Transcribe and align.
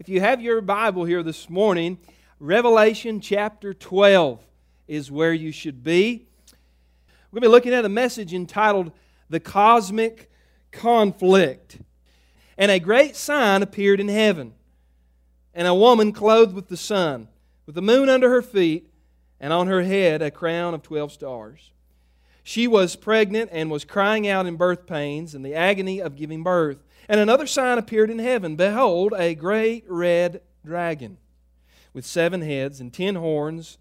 If 0.00 0.08
you 0.08 0.22
have 0.22 0.40
your 0.40 0.62
Bible 0.62 1.04
here 1.04 1.22
this 1.22 1.50
morning, 1.50 1.98
Revelation 2.38 3.20
chapter 3.20 3.74
12 3.74 4.42
is 4.88 5.10
where 5.10 5.34
you 5.34 5.52
should 5.52 5.84
be. 5.84 6.26
We're 7.30 7.36
going 7.36 7.42
to 7.42 7.48
be 7.48 7.52
looking 7.52 7.74
at 7.74 7.84
a 7.84 7.90
message 7.90 8.32
entitled 8.32 8.92
The 9.28 9.40
Cosmic 9.40 10.30
Conflict. 10.72 11.80
And 12.56 12.70
a 12.70 12.80
great 12.80 13.14
sign 13.14 13.60
appeared 13.62 14.00
in 14.00 14.08
heaven, 14.08 14.54
and 15.52 15.68
a 15.68 15.74
woman 15.74 16.12
clothed 16.12 16.54
with 16.54 16.68
the 16.68 16.78
sun, 16.78 17.28
with 17.66 17.74
the 17.74 17.82
moon 17.82 18.08
under 18.08 18.30
her 18.30 18.40
feet, 18.40 18.88
and 19.38 19.52
on 19.52 19.66
her 19.66 19.82
head 19.82 20.22
a 20.22 20.30
crown 20.30 20.72
of 20.72 20.82
12 20.82 21.12
stars. 21.12 21.72
She 22.42 22.66
was 22.66 22.96
pregnant 22.96 23.50
and 23.52 23.70
was 23.70 23.84
crying 23.84 24.26
out 24.26 24.46
in 24.46 24.56
birth 24.56 24.86
pains 24.86 25.34
and 25.34 25.44
the 25.44 25.54
agony 25.54 26.00
of 26.00 26.16
giving 26.16 26.42
birth. 26.42 26.82
And 27.10 27.18
another 27.18 27.48
sign 27.48 27.76
appeared 27.76 28.08
in 28.08 28.20
heaven 28.20 28.54
Behold, 28.54 29.14
a 29.16 29.34
great 29.34 29.82
red 29.88 30.42
dragon 30.64 31.18
with 31.92 32.06
seven 32.06 32.40
heads 32.40 32.80
and 32.80 32.92
ten 32.92 33.16
horns, 33.16 33.78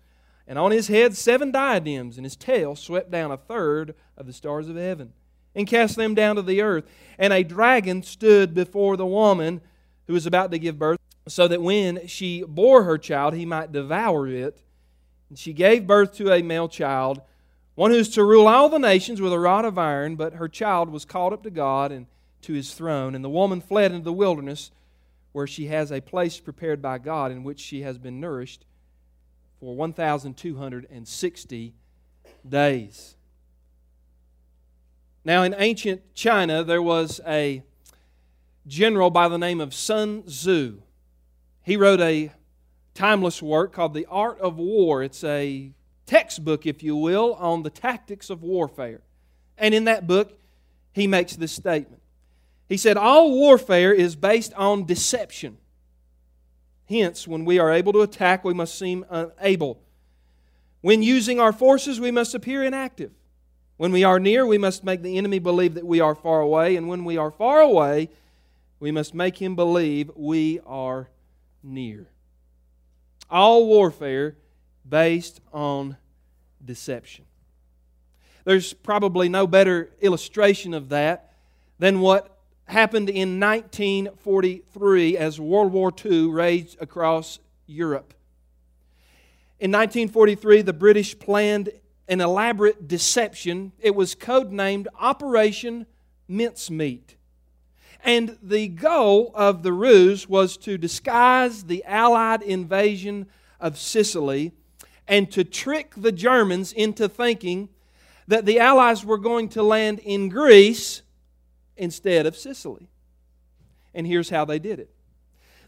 and 0.48 0.58
on 0.58 0.71
his 0.71 0.88
head 0.88 1.16
seven 1.16 1.52
diadems, 1.52 2.18
and 2.18 2.26
his 2.26 2.35
tail 2.35 2.76
swept 2.76 3.12
down 3.12 3.30
a 3.30 3.38
third 3.38 3.94
of 4.18 4.26
the 4.26 4.34
stars 4.34 4.68
of 4.68 4.77
heaven 4.77 5.13
and 5.54 5.68
cast 5.68 5.95
them 5.95 6.16
down 6.16 6.38
to 6.38 6.41
the 6.41 6.59
earth. 6.63 6.85
And 7.20 7.31
a 7.31 7.44
dragon 7.44 8.02
stood 8.02 8.55
before 8.55 8.98
the 8.98 9.05
woman 9.05 9.62
who 10.07 10.13
was 10.13 10.26
about 10.26 10.49
to 10.49 10.57
give 10.57 10.80
birth, 10.80 10.98
so 11.27 11.48
that 11.49 11.62
when 11.62 12.07
she 12.07 12.43
bore 12.48 12.84
her 12.85 12.98
child, 12.98 13.35
he 13.35 13.46
might 13.46 13.71
devour 13.71 14.27
it. 14.27 14.63
And 15.30 15.38
she 15.38 15.54
gave 15.54 15.85
birth 15.85 16.16
to 16.16 16.34
a 16.34 16.41
male 16.41 16.68
child 16.68 17.21
one 17.76 17.91
who's 17.91 18.09
to 18.09 18.23
rule 18.23 18.48
all 18.48 18.70
the 18.70 18.80
nations 18.80 19.21
with 19.21 19.32
a 19.32 19.40
rod 19.40 19.66
of 19.66 19.77
iron, 19.77 20.16
but 20.16 20.34
her 20.34 20.49
child 20.49 20.90
was 20.90 21.05
called 21.05 21.32
up 21.32 21.43
to 21.43 21.52
God 21.52 21.91
and 21.91 22.07
to 22.43 22.53
his 22.53 22.73
throne. 22.73 23.16
And 23.16 23.23
the 23.23 23.29
woman 23.29 23.61
fled 23.61 23.91
into 23.91 24.03
the 24.03 24.13
wilderness, 24.13 24.71
where 25.31 25.48
she 25.48 25.67
has 25.67 25.91
a 25.91 26.02
place 26.02 26.39
prepared 26.39 26.81
by 26.81 26.98
God 26.98 27.31
in 27.31 27.43
which 27.43 27.59
she 27.59 27.81
has 27.81 27.98
been 27.98 28.20
nourished 28.20 28.65
for 29.59 29.75
1,260 29.75 31.73
days. 32.48 33.15
Now, 35.26 35.43
in 35.43 35.54
ancient 35.57 36.15
China, 36.15 36.63
there 36.63 36.81
was 36.81 37.20
a 37.27 37.62
general 38.65 39.09
by 39.09 39.27
the 39.27 39.37
name 39.37 39.59
of 39.59 39.74
Sun 39.74 40.24
Tzu. 40.24 40.81
He 41.62 41.76
wrote 41.76 41.99
a 41.99 42.31
timeless 42.93 43.41
work 43.41 43.74
called 43.74 43.93
The 43.93 44.05
Art 44.07 44.40
of 44.40 44.57
War. 44.57 45.03
It's 45.03 45.24
a 45.24 45.71
textbook, 46.05 46.65
if 46.65 46.81
you 46.81 46.96
will, 46.96 47.35
on 47.35 47.63
the 47.63 47.70
tactics 47.70 48.29
of 48.29 48.41
warfare. 48.41 49.01
And 49.57 49.76
in 49.76 49.84
that 49.84 50.07
book, 50.07 50.40
he 50.93 51.05
makes 51.05 51.35
this 51.35 51.51
statement. 51.51 51.99
He 52.70 52.77
said, 52.77 52.95
All 52.95 53.31
warfare 53.31 53.91
is 53.91 54.15
based 54.15 54.53
on 54.53 54.85
deception. 54.85 55.57
Hence, 56.87 57.27
when 57.27 57.43
we 57.43 57.59
are 57.59 57.71
able 57.71 57.91
to 57.93 58.01
attack, 58.01 58.43
we 58.45 58.53
must 58.53 58.77
seem 58.77 59.05
unable. 59.09 59.81
When 60.81 61.03
using 61.03 61.40
our 61.40 61.51
forces, 61.51 61.99
we 61.99 62.12
must 62.12 62.34
appear 62.34 62.63
inactive. 62.63 63.12
When 63.77 63.91
we 63.91 64.03
are 64.03 64.19
near, 64.19 64.45
we 64.45 64.57
must 64.57 64.84
make 64.84 65.01
the 65.01 65.17
enemy 65.17 65.40
believe 65.40 65.73
that 65.73 65.85
we 65.85 66.00
are 66.00 66.16
far 66.16 66.41
away. 66.41 66.75
And 66.75 66.88
when 66.88 67.06
we 67.06 67.17
are 67.17 67.31
far 67.31 67.59
away, 67.59 68.09
we 68.79 68.91
must 68.91 69.13
make 69.13 69.41
him 69.41 69.56
believe 69.56 70.12
we 70.16 70.59
are 70.66 71.09
near. 71.63 72.07
All 73.29 73.67
warfare 73.67 74.35
based 74.88 75.41
on 75.51 75.97
deception. 76.63 77.25
There's 78.45 78.73
probably 78.73 79.29
no 79.29 79.47
better 79.47 79.91
illustration 80.01 80.73
of 80.73 80.90
that 80.90 81.34
than 81.78 82.00
what 82.00 82.38
happened 82.69 83.09
in 83.09 83.39
1943 83.39 85.17
as 85.17 85.39
World 85.39 85.72
War 85.72 85.91
II 86.06 86.28
raged 86.28 86.78
across 86.79 87.39
Europe. 87.66 88.13
In 89.59 89.72
1943, 89.72 90.62
the 90.62 90.73
British 90.73 91.17
planned 91.17 91.69
an 92.07 92.22
elaborate 92.22 92.88
deception. 92.88 93.72
It 93.79 93.95
was 93.95 94.16
codenamed 94.16 94.88
Operation 95.00 95.88
Mincemeat. 96.28 97.16
And 98.03 98.38
the 98.41 98.68
goal 98.68 99.31
of 99.34 99.63
the 99.63 99.74
ruse 99.74 100.29
was 100.29 100.56
to 100.58 100.78
disguise 100.78 101.63
the 101.63 101.84
Allied 101.85 102.41
invasion 102.41 103.28
of 103.59 103.78
Sicily 103.78 104.53
and 105.08 105.29
to 105.31 105.44
trick 105.44 105.94
the 105.97 106.12
Germans 106.12 106.72
into 106.72 107.09
thinking 107.09 107.69
that 108.28 108.46
the 108.46 108.59
Allies 108.59 109.03
were 109.03 109.18
going 109.18 109.50
to 109.50 109.63
land 109.63 110.00
in 110.00 110.29
Greece 110.29 111.02
instead 111.79 112.25
of 112.25 112.38
Sicily. 112.38 112.90
And 113.94 114.06
here's 114.06 114.29
how 114.29 114.45
they 114.45 114.59
did 114.59 114.79
it 114.79 114.91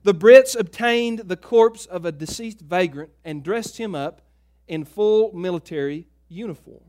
the 0.03 0.13
Brits 0.13 0.59
obtained 0.59 1.19
the 1.19 1.37
corpse 1.37 1.85
of 1.85 2.05
a 2.05 2.11
deceased 2.11 2.59
vagrant 2.59 3.11
and 3.25 3.43
dressed 3.43 3.77
him 3.77 3.95
up 3.95 4.21
in 4.67 4.85
full 4.85 5.31
military 5.33 6.07
uniform. 6.29 6.83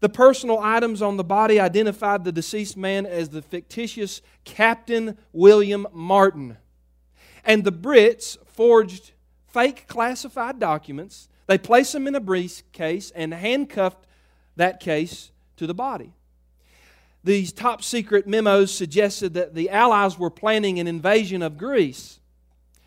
The 0.00 0.08
personal 0.08 0.58
items 0.58 1.00
on 1.00 1.16
the 1.16 1.24
body 1.24 1.60
identified 1.60 2.24
the 2.24 2.32
deceased 2.32 2.76
man 2.76 3.06
as 3.06 3.28
the 3.28 3.42
fictitious 3.42 4.20
Captain 4.44 5.16
William 5.32 5.86
Martin. 5.92 6.56
And 7.44 7.62
the 7.62 7.72
Brits 7.72 8.36
forged 8.46 9.12
fake 9.46 9.86
classified 9.86 10.58
documents 10.58 11.28
they 11.46 11.58
placed 11.58 11.92
them 11.92 12.06
in 12.06 12.14
a 12.14 12.20
briefcase 12.20 13.10
and 13.10 13.34
handcuffed 13.34 14.06
that 14.56 14.80
case 14.80 15.32
to 15.56 15.66
the 15.66 15.74
body. 15.74 16.12
These 17.24 17.52
top 17.52 17.82
secret 17.82 18.26
memos 18.26 18.72
suggested 18.74 19.34
that 19.34 19.54
the 19.54 19.70
Allies 19.70 20.18
were 20.18 20.30
planning 20.30 20.78
an 20.78 20.88
invasion 20.88 21.42
of 21.42 21.56
Greece. 21.56 22.18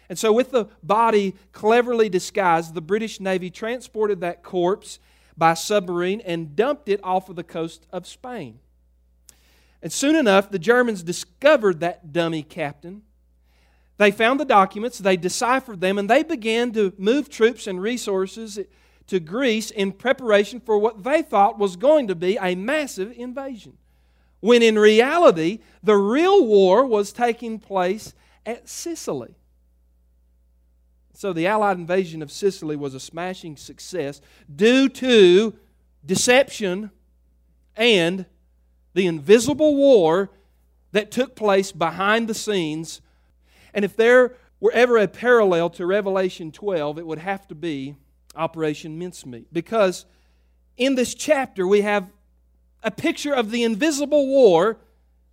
And 0.09 0.19
so, 0.19 0.31
with 0.33 0.51
the 0.51 0.65
body 0.83 1.35
cleverly 1.51 2.09
disguised, 2.09 2.73
the 2.73 2.81
British 2.81 3.19
Navy 3.19 3.49
transported 3.49 4.21
that 4.21 4.43
corpse 4.43 4.99
by 5.37 5.53
submarine 5.53 6.21
and 6.21 6.55
dumped 6.55 6.89
it 6.89 6.99
off 7.03 7.29
of 7.29 7.35
the 7.35 7.43
coast 7.43 7.87
of 7.91 8.05
Spain. 8.05 8.59
And 9.81 9.91
soon 9.91 10.15
enough, 10.15 10.51
the 10.51 10.59
Germans 10.59 11.01
discovered 11.03 11.79
that 11.79 12.11
dummy 12.13 12.43
captain 12.43 13.03
they 13.97 14.11
found 14.11 14.39
the 14.39 14.45
documents, 14.45 14.97
they 14.97 15.15
deciphered 15.15 15.79
them, 15.79 15.97
and 15.97 16.09
they 16.09 16.23
began 16.23 16.73
to 16.73 16.93
move 16.97 17.29
troops 17.29 17.65
and 17.65 17.81
resources 17.81 18.59
to 19.07 19.19
Greece 19.19 19.71
in 19.71 19.93
preparation 19.93 20.59
for 20.59 20.77
what 20.77 21.03
they 21.03 21.21
thought 21.21 21.57
was 21.57 21.75
going 21.75 22.07
to 22.07 22.15
be 22.15 22.37
a 22.41 22.55
massive 22.55 23.13
invasion. 23.15 23.77
When 24.45 24.61
in 24.61 24.77
reality, 24.77 25.57
the 25.81 25.95
real 25.95 26.45
war 26.45 26.85
was 26.85 27.11
taking 27.11 27.57
place 27.57 28.13
at 28.45 28.69
Sicily. 28.69 29.33
So 31.15 31.33
the 31.33 31.47
Allied 31.47 31.79
invasion 31.79 32.21
of 32.21 32.31
Sicily 32.31 32.75
was 32.75 32.93
a 32.93 32.99
smashing 32.99 33.57
success 33.57 34.21
due 34.53 34.87
to 34.89 35.55
deception 36.05 36.91
and 37.75 38.27
the 38.93 39.07
invisible 39.07 39.75
war 39.75 40.29
that 40.91 41.09
took 41.09 41.35
place 41.35 41.71
behind 41.71 42.27
the 42.27 42.35
scenes 42.35 43.01
and 43.73 43.83
if 43.83 43.95
there 43.97 44.35
were 44.59 44.71
ever 44.73 44.97
a 44.97 45.07
parallel 45.07 45.71
to 45.71 45.87
Revelation 45.87 46.51
12, 46.51 46.99
it 46.99 47.07
would 47.07 47.17
have 47.17 47.47
to 47.47 47.55
be 47.55 47.95
Operation 48.35 48.99
Mincemeat. 48.99 49.51
Because 49.51 50.05
in 50.77 50.93
this 50.93 51.15
chapter, 51.15 51.65
we 51.65 51.81
have 51.81 52.11
a 52.85 52.91
picture 52.91 53.33
of 53.33 53.49
the 53.49 53.63
invisible 53.63 54.27
war 54.27 54.77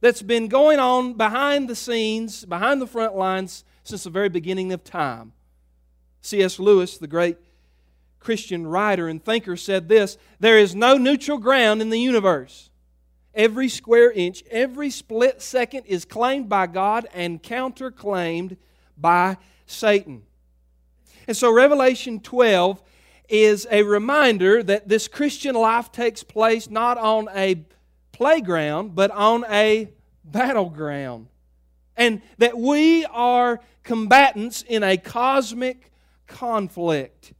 that's 0.00 0.22
been 0.22 0.48
going 0.48 0.80
on 0.80 1.12
behind 1.12 1.68
the 1.68 1.76
scenes, 1.76 2.46
behind 2.46 2.80
the 2.80 2.86
front 2.86 3.14
lines, 3.14 3.62
since 3.84 4.04
the 4.04 4.10
very 4.10 4.30
beginning 4.30 4.72
of 4.72 4.82
time. 4.82 5.32
C.S. 6.22 6.58
Lewis, 6.58 6.96
the 6.96 7.06
great 7.06 7.36
Christian 8.18 8.66
writer 8.66 9.06
and 9.06 9.22
thinker, 9.22 9.56
said 9.56 9.88
this 9.88 10.16
There 10.41 10.58
is 10.58 10.74
no 10.74 10.96
neutral 10.96 11.38
ground 11.38 11.82
in 11.82 11.91
the 11.91 12.00
universe. 12.00 12.70
Every 13.34 13.68
square 13.68 14.10
inch, 14.10 14.42
every 14.50 14.91
split 14.91 15.42
second 15.42 15.84
is 15.86 16.04
claimed 16.04 16.48
by 16.48 16.66
God 16.66 17.06
and 17.12 17.42
counterclaimed 17.42 18.56
by 18.96 19.36
Satan. 19.66 20.22
And 21.28 21.36
so, 21.36 21.53
Revelation 21.53 22.21
12 22.21 22.82
is 23.32 23.66
a 23.70 23.82
reminder 23.82 24.62
that 24.62 24.88
this 24.88 25.08
Christian 25.08 25.54
life 25.54 25.90
takes 25.90 26.22
place 26.22 26.68
not 26.68 26.98
on 26.98 27.30
a 27.34 27.64
playground, 28.12 28.94
but 28.94 29.10
on 29.10 29.46
a 29.48 29.88
battleground. 30.22 31.28
And 31.96 32.20
that 32.36 32.58
we 32.58 33.06
are 33.06 33.60
combatants 33.84 34.60
in 34.60 34.82
a 34.82 34.98
cosmic 34.98 35.90
conflict. 36.26 37.32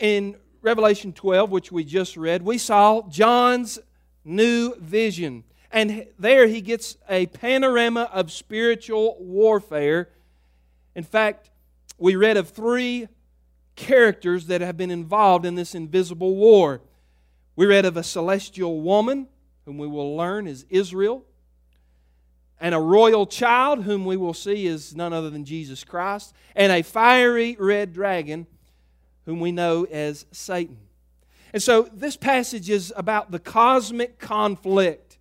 In 0.00 0.34
Revelation 0.60 1.12
12, 1.12 1.52
which 1.52 1.70
we 1.70 1.84
just 1.84 2.16
read, 2.16 2.42
we 2.42 2.58
saw 2.58 3.08
John's 3.08 3.78
new 4.24 4.74
vision. 4.74 5.44
And 5.70 6.08
there 6.18 6.48
he 6.48 6.60
gets 6.60 6.96
a 7.08 7.26
panorama 7.26 8.10
of 8.12 8.32
spiritual 8.32 9.18
warfare. 9.20 10.08
In 10.96 11.04
fact, 11.04 11.48
we 11.96 12.16
read 12.16 12.36
of 12.36 12.50
three 12.50 13.06
characters 13.80 14.46
that 14.46 14.60
have 14.60 14.76
been 14.76 14.90
involved 14.90 15.46
in 15.46 15.54
this 15.54 15.74
invisible 15.74 16.36
war. 16.36 16.82
We 17.56 17.64
read 17.64 17.86
of 17.86 17.96
a 17.96 18.02
celestial 18.02 18.82
woman, 18.82 19.26
whom 19.64 19.78
we 19.78 19.86
will 19.86 20.16
learn 20.16 20.46
is 20.46 20.66
Israel, 20.68 21.24
and 22.60 22.74
a 22.74 22.78
royal 22.78 23.24
child, 23.26 23.84
whom 23.84 24.04
we 24.04 24.18
will 24.18 24.34
see 24.34 24.66
is 24.66 24.94
none 24.94 25.14
other 25.14 25.30
than 25.30 25.46
Jesus 25.46 25.82
Christ, 25.82 26.34
and 26.54 26.70
a 26.70 26.82
fiery 26.82 27.56
red 27.58 27.94
dragon, 27.94 28.46
whom 29.24 29.40
we 29.40 29.50
know 29.50 29.84
as 29.84 30.26
Satan. 30.30 30.76
And 31.54 31.62
so 31.62 31.88
this 31.90 32.18
passage 32.18 32.68
is 32.68 32.92
about 32.96 33.30
the 33.30 33.38
cosmic 33.38 34.18
conflict. 34.18 35.18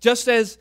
Just 0.00 0.28
as 0.28 0.56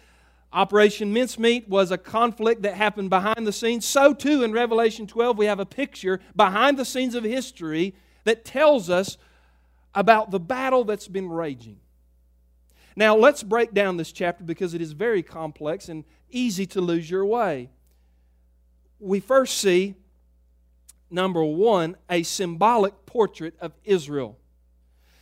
Operation 0.54 1.14
Mincemeat 1.14 1.70
was 1.70 1.92
a 1.92 1.98
conflict 1.98 2.64
that 2.64 2.76
happened 2.76 3.10
behind 3.10 3.48
the 3.48 3.54
scenes, 3.54 3.86
so 3.86 4.14
too 4.14 4.44
in 4.44 4.52
Revelation 4.52 5.08
12 5.08 5.38
we 5.38 5.46
have 5.46 5.60
a 5.60 5.66
picture 5.66 6.20
behind 6.36 6.78
the 6.78 6.84
scenes 6.84 7.16
of 7.16 7.24
history 7.24 7.96
that 8.26 8.44
tells 8.44 8.90
us 8.90 9.18
about 9.96 10.32
the 10.32 10.40
battle 10.40 10.84
that's 10.84 11.08
been 11.08 11.30
raging. 11.30 11.80
Now, 12.96 13.16
let's 13.16 13.44
break 13.44 13.74
down 13.74 13.96
this 13.96 14.12
chapter 14.12 14.44
because 14.44 14.74
it 14.74 14.82
is 14.82 14.92
very 14.92 15.24
complex 15.24 15.88
and 15.88 16.04
easy 16.30 16.66
to 16.68 16.82
lose 16.82 17.10
your 17.10 17.26
way. 17.26 17.70
We 19.00 19.22
first 19.22 19.58
see, 19.58 19.96
number 21.10 21.44
one, 21.44 21.96
a 22.10 22.24
symbolic 22.24 23.06
portrait 23.06 23.56
of 23.62 23.72
Israel. 23.86 24.38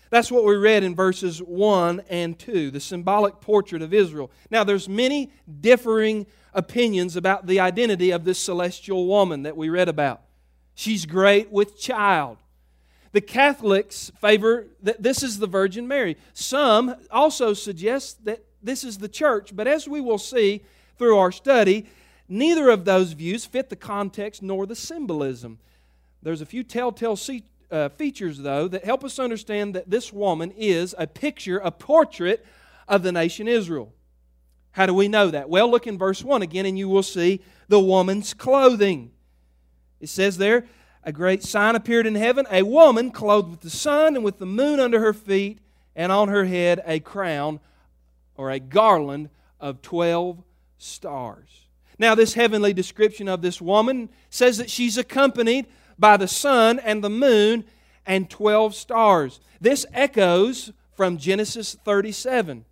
That's 0.09 0.31
what 0.31 0.43
we 0.43 0.55
read 0.55 0.83
in 0.83 0.95
verses 0.95 1.39
1 1.39 2.03
and 2.09 2.37
2, 2.37 2.71
the 2.71 2.79
symbolic 2.79 3.41
portrait 3.41 3.81
of 3.81 3.93
Israel. 3.93 4.31
Now, 4.49 4.63
there's 4.63 4.89
many 4.89 5.31
differing 5.61 6.25
opinions 6.53 7.15
about 7.15 7.45
the 7.45 7.59
identity 7.59 8.11
of 8.11 8.25
this 8.25 8.39
celestial 8.39 9.05
woman 9.05 9.43
that 9.43 9.55
we 9.55 9.69
read 9.69 9.87
about. 9.87 10.21
She's 10.73 11.05
great 11.05 11.51
with 11.51 11.79
child. 11.79 12.37
The 13.11 13.21
Catholics 13.21 14.11
favor 14.19 14.67
that 14.81 15.03
this 15.03 15.23
is 15.23 15.39
the 15.39 15.47
Virgin 15.47 15.87
Mary. 15.87 16.17
Some 16.33 16.95
also 17.11 17.53
suggest 17.53 18.25
that 18.25 18.43
this 18.61 18.83
is 18.83 18.97
the 18.97 19.09
church, 19.09 19.55
but 19.55 19.67
as 19.67 19.87
we 19.87 20.01
will 20.01 20.17
see 20.17 20.63
through 20.97 21.17
our 21.17 21.31
study, 21.31 21.87
neither 22.27 22.69
of 22.69 22.85
those 22.85 23.13
views 23.13 23.45
fit 23.45 23.69
the 23.69 23.75
context 23.75 24.41
nor 24.41 24.65
the 24.65 24.75
symbolism. 24.75 25.59
There's 26.21 26.41
a 26.41 26.45
few 26.45 26.63
telltale 26.63 27.15
uh, 27.71 27.89
features, 27.89 28.39
though, 28.39 28.67
that 28.67 28.85
help 28.85 29.03
us 29.03 29.19
understand 29.19 29.75
that 29.75 29.89
this 29.89 30.11
woman 30.11 30.51
is 30.57 30.95
a 30.97 31.07
picture, 31.07 31.57
a 31.59 31.71
portrait 31.71 32.45
of 32.87 33.03
the 33.03 33.11
nation 33.11 33.47
Israel. 33.47 33.93
How 34.71 34.85
do 34.85 34.93
we 34.93 35.07
know 35.07 35.29
that? 35.31 35.49
Well, 35.49 35.69
look 35.69 35.87
in 35.87 35.97
verse 35.97 36.23
1 36.23 36.41
again, 36.41 36.65
and 36.65 36.77
you 36.77 36.89
will 36.89 37.03
see 37.03 37.41
the 37.67 37.79
woman's 37.79 38.33
clothing. 38.33 39.11
It 39.99 40.09
says 40.09 40.37
there, 40.37 40.65
a 41.03 41.11
great 41.11 41.43
sign 41.43 41.75
appeared 41.75 42.05
in 42.05 42.15
heaven 42.15 42.45
a 42.51 42.63
woman 42.63 43.11
clothed 43.11 43.49
with 43.49 43.61
the 43.61 43.69
sun 43.69 44.15
and 44.15 44.23
with 44.23 44.37
the 44.37 44.45
moon 44.45 44.79
under 44.79 44.99
her 44.99 45.13
feet, 45.13 45.59
and 45.95 46.11
on 46.11 46.29
her 46.29 46.45
head 46.45 46.81
a 46.85 46.99
crown 46.99 47.59
or 48.35 48.51
a 48.51 48.59
garland 48.59 49.29
of 49.59 49.81
12 49.81 50.41
stars. 50.77 51.67
Now, 51.97 52.15
this 52.15 52.33
heavenly 52.33 52.71
description 52.71 53.27
of 53.27 53.41
this 53.41 53.59
woman 53.61 54.09
says 54.29 54.57
that 54.57 54.69
she's 54.69 54.97
accompanied 54.97 55.67
by 55.99 56.17
the 56.17 56.27
sun 56.27 56.79
and 56.79 57.03
the 57.03 57.09
moon 57.09 57.65
and 58.05 58.29
12 58.29 58.73
stars. 58.73 59.39
This 59.61 59.85
echoes 59.93 60.71
from 60.95 61.17
Genesis 61.17 61.75
37. 61.85 62.65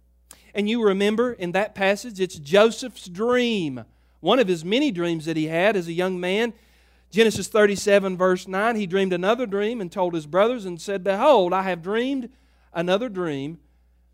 And 0.53 0.69
you 0.69 0.83
remember 0.83 1.33
in 1.33 1.51
that 1.51 1.75
passage, 1.75 2.19
it's 2.19 2.39
Joseph's 2.39 3.07
dream, 3.07 3.83
one 4.21 4.39
of 4.39 4.47
his 4.47 4.65
many 4.65 4.91
dreams 4.91 5.25
that 5.25 5.38
he 5.38 5.45
had 5.45 5.75
as 5.75 5.88
a 5.88 5.94
young 5.94 6.19
man. 6.19 6.53
Genesis 7.12 7.47
37, 7.47 8.18
verse 8.18 8.47
9, 8.47 8.75
he 8.75 8.88
dreamed 8.88 9.13
another 9.13 9.45
dream 9.45 9.80
and 9.80 9.91
told 9.91 10.13
his 10.13 10.25
brothers 10.25 10.65
and 10.65 10.81
said, 10.81 11.03
Behold, 11.03 11.53
I 11.53 11.62
have 11.63 11.83
dreamed 11.83 12.30
another 12.73 13.07
dream. 13.07 13.59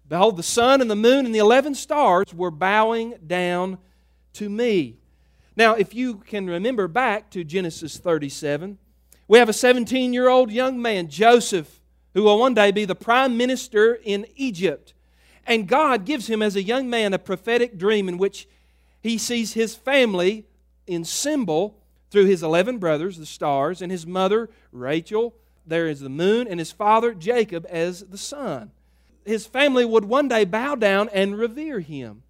Behold, 0.07 0.37
the 0.37 0.43
sun 0.43 0.81
and 0.81 0.91
the 0.91 0.95
moon 0.95 1.25
and 1.25 1.33
the 1.33 1.39
11 1.39 1.75
stars 1.75 2.33
were 2.33 2.51
bowing 2.51 3.15
down 3.25 3.77
to 4.33 4.49
me. 4.49 4.97
Now, 5.55 5.75
if 5.75 5.93
you 5.93 6.15
can 6.15 6.47
remember 6.47 6.87
back 6.87 7.29
to 7.31 7.43
Genesis 7.43 7.97
37, 7.97 8.77
we 9.33 9.39
have 9.39 9.49
a 9.49 9.53
17 9.53 10.13
year 10.13 10.29
old 10.29 10.51
young 10.51 10.79
man, 10.79 11.07
Joseph, 11.07 11.81
who 12.13 12.21
will 12.21 12.37
one 12.37 12.53
day 12.53 12.69
be 12.69 12.85
the 12.85 12.93
prime 12.93 13.35
minister 13.35 13.95
in 14.03 14.27
Egypt. 14.35 14.93
And 15.47 15.67
God 15.67 16.05
gives 16.05 16.27
him, 16.27 16.43
as 16.43 16.55
a 16.55 16.61
young 16.61 16.87
man, 16.87 17.13
a 17.13 17.17
prophetic 17.17 17.75
dream 17.75 18.07
in 18.07 18.19
which 18.19 18.47
he 19.01 19.17
sees 19.17 19.53
his 19.53 19.73
family 19.73 20.45
in 20.85 21.03
symbol 21.03 21.79
through 22.11 22.25
his 22.25 22.43
11 22.43 22.77
brothers, 22.77 23.17
the 23.17 23.25
stars, 23.25 23.81
and 23.81 23.91
his 23.91 24.05
mother, 24.05 24.51
Rachel, 24.71 25.33
there 25.65 25.87
is 25.87 26.01
the 26.01 26.09
moon, 26.09 26.47
and 26.47 26.59
his 26.59 26.71
father, 26.71 27.15
Jacob, 27.15 27.65
as 27.71 28.01
the 28.01 28.19
sun. 28.19 28.69
His 29.25 29.47
family 29.47 29.83
would 29.83 30.05
one 30.05 30.27
day 30.27 30.45
bow 30.45 30.75
down 30.75 31.09
and 31.09 31.39
revere 31.39 31.79
him. 31.79 32.21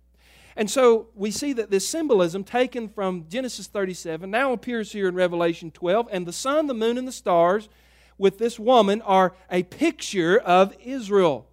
And 0.55 0.69
so 0.69 1.07
we 1.15 1.31
see 1.31 1.53
that 1.53 1.71
this 1.71 1.87
symbolism 1.87 2.43
taken 2.43 2.87
from 2.87 3.25
Genesis 3.27 3.67
37 3.67 4.29
now 4.29 4.53
appears 4.53 4.91
here 4.91 5.07
in 5.07 5.15
Revelation 5.15 5.71
12, 5.71 6.07
and 6.11 6.25
the 6.25 6.33
sun, 6.33 6.67
the 6.67 6.73
moon, 6.73 6.97
and 6.97 7.07
the 7.07 7.11
stars 7.11 7.69
with 8.17 8.37
this 8.37 8.59
woman 8.59 9.01
are 9.01 9.33
a 9.51 9.63
picture 9.63 10.37
of 10.39 10.75
Israel. 10.83 11.47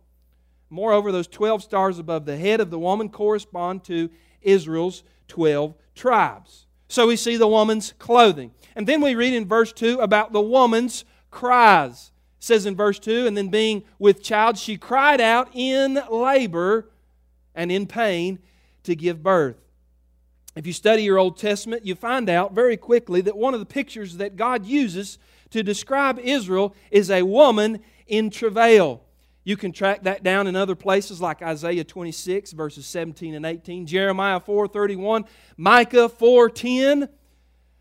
Moreover, 0.69 1.11
those 1.11 1.27
12 1.27 1.63
stars 1.63 1.99
above 1.99 2.27
the 2.27 2.37
head 2.37 2.61
of 2.61 2.71
the 2.71 2.79
woman 2.79 3.09
correspond 3.09 3.85
to 3.85 4.11
Israel's 4.43 5.03
12 5.29 5.75
tribes. 5.95 6.67
So 6.89 7.07
we 7.07 7.17
see 7.17 7.37
the 7.37 7.49
woman's 7.49 7.93
clothing. 7.99 8.53
And 8.77 8.87
then 8.87 9.01
we 9.01 9.15
read 9.15 9.35
in 9.35 9.47
verse 9.47 9.73
2 9.73 10.01
about 10.01 10.33
the 10.33 10.41
woman's 10.41 11.05
cries. 11.31 12.13
It 12.39 12.45
says 12.45 12.67
in 12.67 12.77
verse 12.77 12.99
2 12.99 13.27
and 13.27 13.37
then 13.37 13.49
being 13.49 13.85
with 13.99 14.23
child, 14.23 14.59
she 14.59 14.77
cried 14.77 15.21
out 15.21 15.49
in 15.53 16.01
labor 16.11 16.91
and 17.55 17.73
in 17.73 17.87
pain 17.87 18.39
to 18.85 18.95
give 18.95 19.23
birth. 19.23 19.57
If 20.57 20.67
you 20.67 20.73
study 20.73 21.05
your 21.05 21.19
Old 21.19 21.39
Testament, 21.39 21.87
you 21.87 21.95
find 21.95 22.29
out 22.29 22.53
very 22.53 22.77
quickly 22.77 23.21
that 23.23 23.37
one 23.37 23.55
of 23.55 23.61
the 23.61 23.67
pictures 23.67 24.17
that 24.17 24.37
God 24.37 24.67
uses 24.67 25.19
to 25.51 25.63
describe 25.63 26.19
Israel 26.19 26.75
is 26.91 27.11
a 27.11 27.23
woman 27.23 27.81
in 28.07 28.31
travail. 28.31 29.03
You 29.45 29.57
can 29.57 29.73
track 29.73 30.03
that 30.03 30.23
down 30.23 30.47
in 30.47 30.57
other 30.57 30.75
places 30.75 31.21
like 31.21 31.41
Isaiah 31.41 31.85
26 31.85 32.53
verses 32.53 32.87
17 32.87 33.35
and 33.35 33.47
18, 33.47 33.87
Jeremiah 33.87 34.41
4:31, 34.41 35.25
Micah 35.57 36.09
4:10. 36.09 37.09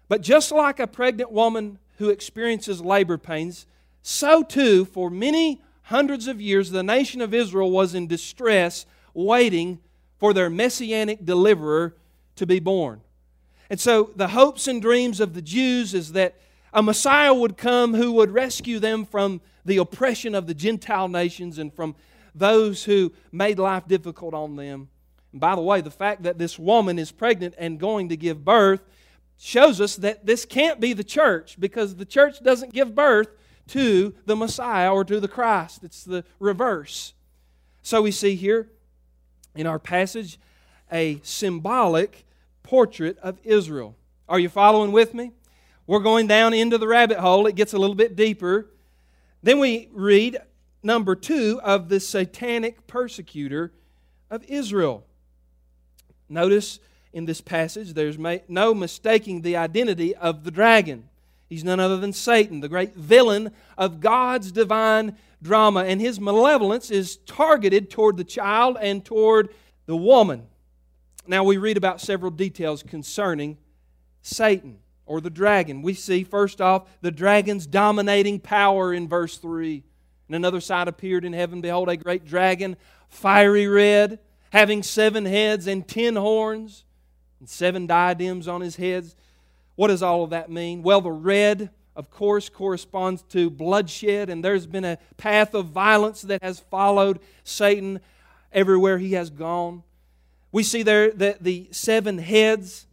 But 0.08 0.22
just 0.22 0.52
like 0.52 0.80
a 0.80 0.88
pregnant 0.88 1.32
woman 1.32 1.80
who 1.98 2.10
experiences 2.10 2.82
labor 2.82 3.18
pains, 3.18 3.66
so 4.02 4.42
too 4.42 4.86
for 4.86 5.10
many 5.10 5.62
hundreds 5.84 6.28
of 6.28 6.40
years 6.40 6.72
the 6.72 6.84
nation 6.84 7.20
of 7.20 7.34
Israel 7.34 7.72
was 7.72 7.94
in 7.94 8.08
distress 8.08 8.86
waiting 9.14 9.80
for 10.20 10.34
their 10.34 10.50
messianic 10.50 11.26
deliverer 11.26 11.96
to 12.36 12.46
be 12.46 12.60
born. 12.60 13.02
And 13.70 13.80
so 13.80 14.12
the 14.16 14.30
hopes 14.30 14.68
and 14.68 14.82
dreams 14.82 15.20
of 15.20 15.34
the 15.34 15.42
Jews 15.42 15.94
is 15.94 16.12
that 16.14 16.36
a 16.74 16.84
Messiah 16.84 17.34
would 17.34 17.58
come 17.58 17.94
who 17.94 18.12
would 18.14 18.32
rescue 18.32 18.80
them 18.80 19.06
from 19.06 19.42
the 19.66 19.78
oppression 19.78 20.36
of 20.36 20.48
the 20.48 20.54
Gentile 20.54 21.08
nations 21.08 21.58
and 21.58 21.74
from 21.74 21.96
those 22.36 22.84
who 22.84 23.12
made 23.32 23.60
life 23.60 23.88
difficult 23.88 24.34
on 24.34 24.56
them. 24.56 24.90
And 25.32 25.42
by 25.42 25.56
the 25.56 25.62
way, 25.62 25.82
the 25.82 25.92
fact 25.92 26.24
that 26.24 26.38
this 26.38 26.60
woman 26.60 27.00
is 27.00 27.12
pregnant 27.12 27.56
and 27.58 27.80
going 27.80 28.10
to 28.10 28.18
give 28.18 28.46
birth 28.46 28.82
shows 29.38 29.80
us 29.80 29.96
that 29.98 30.26
this 30.26 30.46
can't 30.46 30.80
be 30.80 30.94
the 30.94 31.04
church 31.04 31.60
because 31.60 31.96
the 31.96 32.06
church 32.06 32.44
doesn't 32.44 32.74
give 32.74 32.94
birth 32.94 33.30
to 33.68 34.14
the 34.26 34.36
Messiah 34.36 34.92
or 34.92 35.04
to 35.06 35.20
the 35.20 35.28
Christ. 35.28 35.84
It's 35.84 36.04
the 36.04 36.24
reverse. 36.40 37.14
So 37.82 38.02
we 38.02 38.12
see 38.12 38.36
here 38.36 38.70
in 39.60 39.68
our 39.68 39.78
passage 39.78 40.40
a 40.90 41.20
symbolic 41.22 42.26
portrait 42.64 43.18
of 43.20 43.38
Israel. 43.44 43.94
Are 44.30 44.40
you 44.40 44.48
following 44.48 44.94
with 44.94 45.14
me? 45.14 45.34
We're 45.86 46.00
going 46.00 46.28
down 46.28 46.54
into 46.54 46.78
the 46.78 46.88
rabbit 46.88 47.20
hole. 47.20 47.46
It 47.46 47.56
gets 47.56 47.74
a 47.74 47.78
little 47.78 47.96
bit 47.96 48.16
deeper. 48.16 48.68
Then 49.44 49.60
we 49.60 49.90
read 49.92 50.38
number 50.82 51.14
two 51.14 51.60
of 51.62 51.90
the 51.90 52.00
satanic 52.00 52.88
persecutor 52.88 53.74
of 54.30 54.46
Israel. 54.46 55.06
Notice 56.30 56.80
in 57.12 57.26
this 57.26 57.42
passage, 57.42 57.94
there's 57.94 58.18
no 58.48 58.74
mistaking 58.74 59.42
the 59.42 59.58
identity 59.58 60.16
of 60.16 60.46
the 60.46 60.52
dragon. 60.52 61.10
He's 61.50 61.66
none 61.66 61.82
other 61.82 61.98
than 61.98 62.14
Satan, 62.14 62.62
the 62.62 62.70
great 62.70 62.96
villain 62.96 63.52
of 63.78 64.00
God's 64.00 64.54
divine 64.54 65.18
drama, 65.42 65.84
and 65.86 66.02
his 66.02 66.20
malevolence 66.20 66.92
is 66.92 67.18
targeted 67.18 67.90
toward 67.90 68.18
the 68.18 68.24
child 68.24 68.78
and 68.80 69.04
toward 69.04 69.50
the 69.86 69.96
woman. 69.96 70.48
Now, 71.28 71.44
we 71.44 71.58
read 71.58 71.78
about 71.78 72.02
several 72.02 72.32
details 72.32 72.84
concerning 72.84 73.58
Satan 74.22 74.80
or 75.06 75.22
the 75.22 75.30
dragon. 75.30 75.82
We 75.82 75.94
see, 75.94 76.24
first 76.24 76.62
off, 76.62 76.88
the 77.02 77.12
dragon's 77.12 77.66
dominating 77.68 78.40
power 78.40 78.94
in 78.94 79.08
verse 79.08 79.38
3. 79.38 79.84
And 80.28 80.36
another 80.36 80.62
sight 80.62 80.88
appeared 80.88 81.26
in 81.26 81.34
heaven 81.34 81.62
Behold, 81.62 81.90
a 81.90 81.98
great 81.98 82.26
dragon, 82.26 82.78
fiery 83.08 83.68
red, 83.68 84.20
having 84.52 84.84
seven 84.84 85.26
heads 85.26 85.68
and 85.68 85.88
ten 85.88 86.16
horns, 86.16 86.86
and 87.40 87.50
seven 87.50 87.88
diadems 87.88 88.48
on 88.48 88.62
his 88.62 88.76
heads. 88.76 89.16
What 89.76 89.88
does 89.88 90.04
all 90.04 90.24
of 90.24 90.30
that 90.30 90.52
mean? 90.52 90.84
Well, 90.84 91.02
the 91.02 91.12
red 91.12 91.72
of 91.96 92.10
course, 92.10 92.50
corresponds 92.50 93.22
to 93.24 93.50
bloodshed, 93.50 94.30
and 94.30 94.44
there's 94.44 94.66
been 94.66 94.86
a 94.86 94.98
path 95.18 95.54
of 95.54 95.68
violence 95.68 96.22
that 96.24 96.42
has 96.42 96.60
followed 96.60 97.20
Satan 97.44 98.00
everywhere 98.52 98.98
he 98.98 99.14
has 99.14 99.30
gone. 99.30 99.84
We 100.52 100.64
see 100.64 100.84
there 100.84 101.12
that 101.12 101.44
the 101.44 101.68
seven 101.72 102.18
heads 102.18 102.88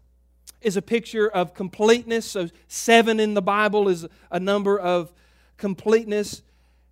is 0.60 0.76
a 0.76 0.82
picture 0.82 1.28
of 1.28 1.54
completeness. 1.54 2.26
So, 2.26 2.48
seven 2.68 3.20
in 3.20 3.34
the 3.34 3.42
Bible 3.42 3.88
is 3.88 4.06
a 4.30 4.40
number 4.40 4.78
of 4.78 5.12
completeness. 5.56 6.42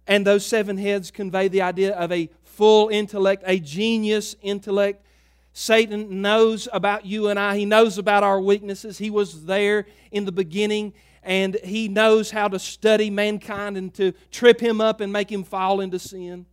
And 0.07 0.27
those 0.27 0.47
seven 0.47 0.77
heads 0.77 1.11
convey 1.11 1.49
the 1.49 1.63
idea 1.63 1.95
of 1.95 2.13
a 2.13 2.29
full 2.43 2.89
intellect, 2.89 3.43
a 3.47 3.59
genius 3.59 4.37
intellect. 4.43 5.05
Satan 5.53 6.21
knows 6.21 6.69
about 6.73 7.07
you 7.07 7.29
and 7.29 7.39
I. 7.39 7.57
He 7.57 7.65
knows 7.65 7.97
about 7.97 8.23
our 8.23 8.41
weaknesses. 8.41 8.99
He 8.99 9.11
was 9.11 9.45
there 9.45 9.87
in 10.11 10.25
the 10.25 10.33
beginning 10.33 10.93
and 11.25 11.57
he 11.65 11.89
knows 11.89 12.31
how 12.31 12.49
to 12.49 12.59
study 12.59 13.11
mankind 13.11 13.77
and 13.77 13.93
to 13.95 14.13
trip 14.31 14.61
him 14.61 14.81
up 14.81 15.01
and 15.01 15.13
make 15.13 15.33
him 15.33 15.43
fall 15.43 15.81
into 15.81 15.99
sin. 15.99 16.47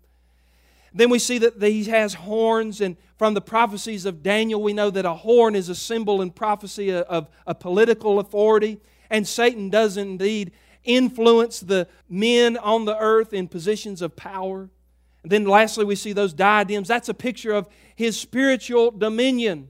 Then 0.93 1.09
we 1.09 1.19
see 1.19 1.37
that 1.37 1.61
he 1.61 1.85
has 1.85 2.13
horns, 2.13 2.81
and 2.81 2.97
from 3.17 3.33
the 3.33 3.41
prophecies 3.41 4.05
of 4.05 4.23
Daniel, 4.23 4.61
we 4.61 4.73
know 4.73 4.89
that 4.89 5.05
a 5.05 5.13
horn 5.13 5.55
is 5.55 5.69
a 5.69 5.75
symbol 5.75 6.21
and 6.21 6.35
prophecy 6.35 6.91
of 6.91 7.29
a 7.47 7.55
political 7.55 8.19
authority. 8.19 8.79
And 9.09 9.27
Satan 9.27 9.69
does 9.69 9.95
indeed 9.95 10.51
influence 10.83 11.59
the 11.59 11.87
men 12.09 12.57
on 12.57 12.85
the 12.85 12.97
earth 12.97 13.33
in 13.33 13.47
positions 13.47 14.01
of 14.01 14.15
power. 14.15 14.69
And 15.23 15.31
then 15.31 15.45
lastly, 15.45 15.85
we 15.85 15.95
see 15.95 16.13
those 16.13 16.33
diadems. 16.33 16.87
That's 16.87 17.09
a 17.09 17.13
picture 17.13 17.51
of 17.51 17.69
his 17.95 18.19
spiritual 18.19 18.91
dominion. 18.91 19.69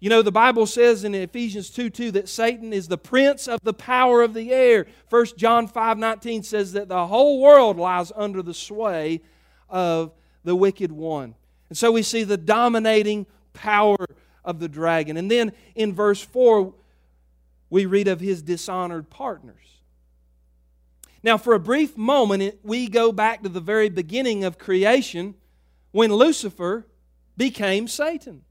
You 0.00 0.10
know, 0.10 0.22
the 0.22 0.30
Bible 0.30 0.66
says 0.66 1.02
in 1.02 1.14
Ephesians 1.14 1.70
2 1.70 1.90
2 1.90 2.10
that 2.12 2.28
Satan 2.28 2.72
is 2.72 2.86
the 2.86 2.98
prince 2.98 3.48
of 3.48 3.60
the 3.62 3.72
power 3.72 4.22
of 4.22 4.32
the 4.32 4.52
air. 4.52 4.86
1 5.10 5.26
John 5.36 5.66
5 5.66 5.98
19 5.98 6.42
says 6.44 6.72
that 6.72 6.88
the 6.88 7.06
whole 7.06 7.40
world 7.40 7.78
lies 7.78 8.12
under 8.14 8.42
the 8.42 8.54
sway 8.54 9.20
of 9.68 10.12
the 10.44 10.54
wicked 10.54 10.92
one. 10.92 11.34
And 11.68 11.76
so 11.76 11.90
we 11.90 12.02
see 12.02 12.22
the 12.22 12.36
dominating 12.36 13.26
power 13.52 14.06
of 14.44 14.60
the 14.60 14.68
dragon. 14.68 15.16
And 15.16 15.30
then 15.30 15.52
in 15.74 15.94
verse 15.94 16.22
4, 16.22 16.72
we 17.68 17.84
read 17.84 18.08
of 18.08 18.20
his 18.20 18.40
dishonored 18.40 19.10
partners. 19.10 19.56
Now, 21.22 21.36
for 21.36 21.54
a 21.54 21.60
brief 21.60 21.96
moment, 21.96 22.60
we 22.62 22.88
go 22.88 23.10
back 23.10 23.42
to 23.42 23.48
the 23.48 23.60
very 23.60 23.88
beginning 23.88 24.44
of 24.44 24.58
creation 24.58 25.34
when 25.90 26.12
Lucifer 26.12 26.86
became 27.36 27.88
Satan. 27.88 28.44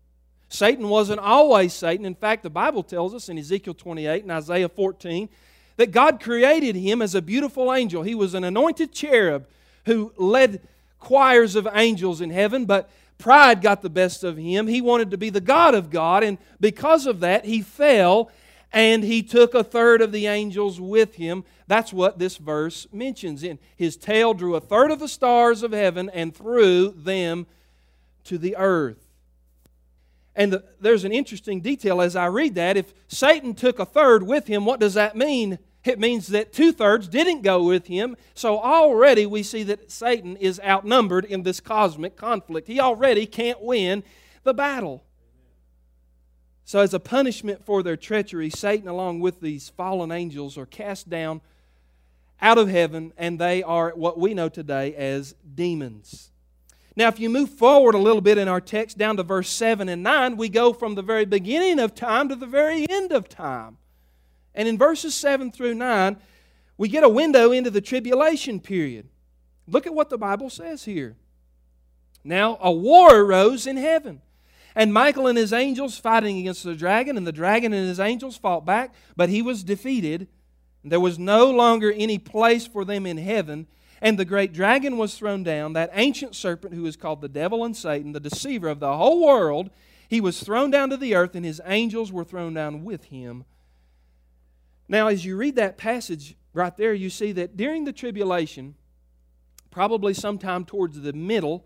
Satan 0.49 0.87
wasn't 0.89 1.19
always 1.19 1.73
Satan. 1.73 2.05
In 2.05 2.15
fact, 2.15 2.43
the 2.43 2.49
Bible 2.49 2.83
tells 2.83 3.13
us 3.13 3.29
in 3.29 3.37
Ezekiel 3.37 3.73
28 3.73 4.23
and 4.23 4.31
Isaiah 4.31 4.69
14 4.69 5.29
that 5.75 5.91
God 5.91 6.19
created 6.19 6.75
him 6.75 7.01
as 7.01 7.15
a 7.15 7.21
beautiful 7.21 7.73
angel. 7.73 8.03
He 8.03 8.15
was 8.15 8.33
an 8.33 8.43
anointed 8.43 8.91
cherub 8.91 9.45
who 9.85 10.13
led 10.17 10.61
choirs 10.99 11.55
of 11.55 11.67
angels 11.73 12.21
in 12.21 12.29
heaven, 12.29 12.65
but 12.65 12.89
pride 13.17 13.61
got 13.61 13.81
the 13.81 13.89
best 13.89 14.23
of 14.23 14.37
him. 14.37 14.67
He 14.67 14.81
wanted 14.81 15.11
to 15.11 15.17
be 15.17 15.29
the 15.29 15.41
God 15.41 15.75
of 15.75 15.89
God, 15.89 16.23
and 16.23 16.37
because 16.59 17.05
of 17.05 17.19
that, 17.21 17.45
he 17.45 17.61
fell 17.61 18.31
and 18.73 19.03
he 19.03 19.23
took 19.23 19.53
a 19.53 19.63
third 19.63 20.01
of 20.01 20.11
the 20.11 20.27
angels 20.27 20.79
with 20.79 21.15
him. 21.15 21.45
That's 21.67 21.93
what 21.93 22.19
this 22.19 22.37
verse 22.37 22.87
mentions. 22.91 23.43
In 23.43 23.59
his 23.75 23.95
tail 23.95 24.33
drew 24.33 24.55
a 24.55 24.59
third 24.59 24.91
of 24.91 24.99
the 24.99 25.07
stars 25.07 25.63
of 25.63 25.71
heaven 25.71 26.09
and 26.13 26.35
threw 26.35 26.89
them 26.89 27.47
to 28.25 28.37
the 28.37 28.57
earth. 28.57 29.06
And 30.37 30.53
the, 30.53 30.63
there's 30.79 31.03
an 31.03 31.11
interesting 31.11 31.59
detail 31.59 31.99
as 31.99 32.15
I 32.15 32.27
read 32.27 32.55
that. 32.55 32.77
If 32.77 32.93
Satan 33.09 33.55
took 33.55 33.79
a 33.79 33.85
third 33.85 34.23
with 34.23 34.47
him, 34.47 34.63
what 34.63 34.79
does 34.79 34.93
that 34.93 35.17
mean? 35.17 35.59
it 35.83 35.99
means 35.99 36.27
that 36.27 36.51
two 36.51 36.71
thirds 36.71 37.07
didn't 37.07 37.41
go 37.41 37.63
with 37.63 37.87
him. 37.87 38.17
So 38.33 38.59
already 38.59 39.25
we 39.25 39.43
see 39.43 39.63
that 39.63 39.91
Satan 39.91 40.35
is 40.35 40.59
outnumbered 40.59 41.25
in 41.25 41.43
this 41.43 41.59
cosmic 41.59 42.15
conflict. 42.15 42.67
He 42.67 42.79
already 42.79 43.25
can't 43.25 43.61
win 43.61 44.03
the 44.43 44.53
battle. 44.53 45.03
So, 46.65 46.79
as 46.79 46.93
a 46.93 46.99
punishment 46.99 47.65
for 47.65 47.81
their 47.81 47.95
treachery, 47.95 48.49
Satan, 48.49 48.89
along 48.89 49.21
with 49.21 49.39
these 49.39 49.69
fallen 49.69 50.11
angels, 50.11 50.57
are 50.57 50.65
cast 50.65 51.09
down 51.09 51.39
out 52.41 52.57
of 52.57 52.67
heaven, 52.67 53.13
and 53.17 53.39
they 53.39 53.63
are 53.63 53.91
what 53.91 54.19
we 54.19 54.33
know 54.33 54.49
today 54.49 54.93
as 54.93 55.33
demons. 55.55 56.29
Now, 56.97 57.09
if 57.09 57.19
you 57.19 57.29
move 57.29 57.51
forward 57.51 57.93
a 57.93 57.99
little 57.99 58.21
bit 58.21 58.39
in 58.39 58.47
our 58.47 58.59
text 58.59 58.97
down 58.97 59.17
to 59.17 59.23
verse 59.23 59.49
7 59.49 59.87
and 59.87 60.01
9, 60.01 60.35
we 60.35 60.49
go 60.49 60.73
from 60.73 60.95
the 60.95 61.03
very 61.03 61.25
beginning 61.25 61.77
of 61.77 61.93
time 61.93 62.27
to 62.29 62.35
the 62.35 62.47
very 62.47 62.89
end 62.89 63.11
of 63.11 63.29
time. 63.29 63.77
And 64.55 64.67
in 64.67 64.79
verses 64.79 65.13
7 65.13 65.51
through 65.51 65.75
9, 65.75 66.17
we 66.75 66.89
get 66.89 67.03
a 67.03 67.09
window 67.09 67.51
into 67.51 67.69
the 67.69 67.81
tribulation 67.81 68.59
period. 68.59 69.09
Look 69.67 69.85
at 69.85 69.93
what 69.93 70.09
the 70.09 70.17
Bible 70.17 70.49
says 70.49 70.85
here. 70.85 71.15
Now, 72.23 72.57
a 72.59 72.71
war 72.71 73.15
arose 73.15 73.67
in 73.67 73.77
heaven, 73.77 74.23
and 74.73 74.91
Michael 74.91 75.27
and 75.27 75.37
his 75.37 75.53
angels 75.53 75.99
fighting 75.99 76.39
against 76.39 76.63
the 76.63 76.73
dragon, 76.73 77.15
and 77.15 77.27
the 77.27 77.31
dragon 77.31 77.73
and 77.73 77.87
his 77.87 77.99
angels 77.99 78.37
fought 78.37 78.65
back, 78.65 78.91
but 79.15 79.29
he 79.29 79.43
was 79.43 79.63
defeated. 79.63 80.27
There 80.83 80.99
was 80.99 81.19
no 81.19 81.51
longer 81.51 81.91
any 81.91 82.17
place 82.17 82.65
for 82.65 82.83
them 82.83 83.05
in 83.05 83.17
heaven, 83.17 83.67
and 84.01 84.17
the 84.17 84.25
great 84.25 84.53
dragon 84.53 84.97
was 84.97 85.15
thrown 85.15 85.43
down, 85.43 85.73
that 85.73 85.91
ancient 85.93 86.35
serpent 86.35 86.73
who 86.73 86.85
is 86.85 86.95
called 86.95 87.21
the 87.21 87.29
devil 87.29 87.63
and 87.63 87.75
Satan, 87.75 88.11
the 88.11 88.19
deceiver 88.19 88.67
of 88.67 88.79
the 88.79 88.95
whole 88.95 89.25
world. 89.25 89.69
He 90.07 90.21
was 90.21 90.41
thrown 90.41 90.71
down 90.71 90.89
to 90.91 90.97
the 90.97 91.15
earth, 91.15 91.35
and 91.35 91.45
his 91.45 91.61
angels 91.65 92.11
were 92.11 92.23
thrown 92.23 92.53
down 92.53 92.83
with 92.83 93.05
him. 93.05 93.45
Now, 94.87 95.07
as 95.07 95.25
you 95.25 95.35
read 95.35 95.55
that 95.55 95.77
passage 95.77 96.35
right 96.53 96.75
there, 96.77 96.93
you 96.93 97.09
see 97.09 97.31
that 97.33 97.57
during 97.57 97.85
the 97.85 97.93
tribulation, 97.93 98.75
probably 99.69 100.13
sometime 100.13 100.63
towards 100.63 101.01
the 101.01 101.13
middle, 101.13 101.65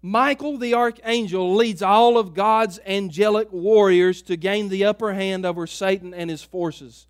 Michael 0.00 0.56
the 0.56 0.74
archangel 0.74 1.54
leads 1.54 1.82
all 1.82 2.16
of 2.16 2.32
God's 2.32 2.78
angelic 2.86 3.52
warriors 3.52 4.22
to 4.22 4.36
gain 4.36 4.68
the 4.68 4.84
upper 4.84 5.12
hand 5.12 5.44
over 5.44 5.66
Satan 5.66 6.14
and 6.14 6.30
his 6.30 6.42
forces. 6.42 7.06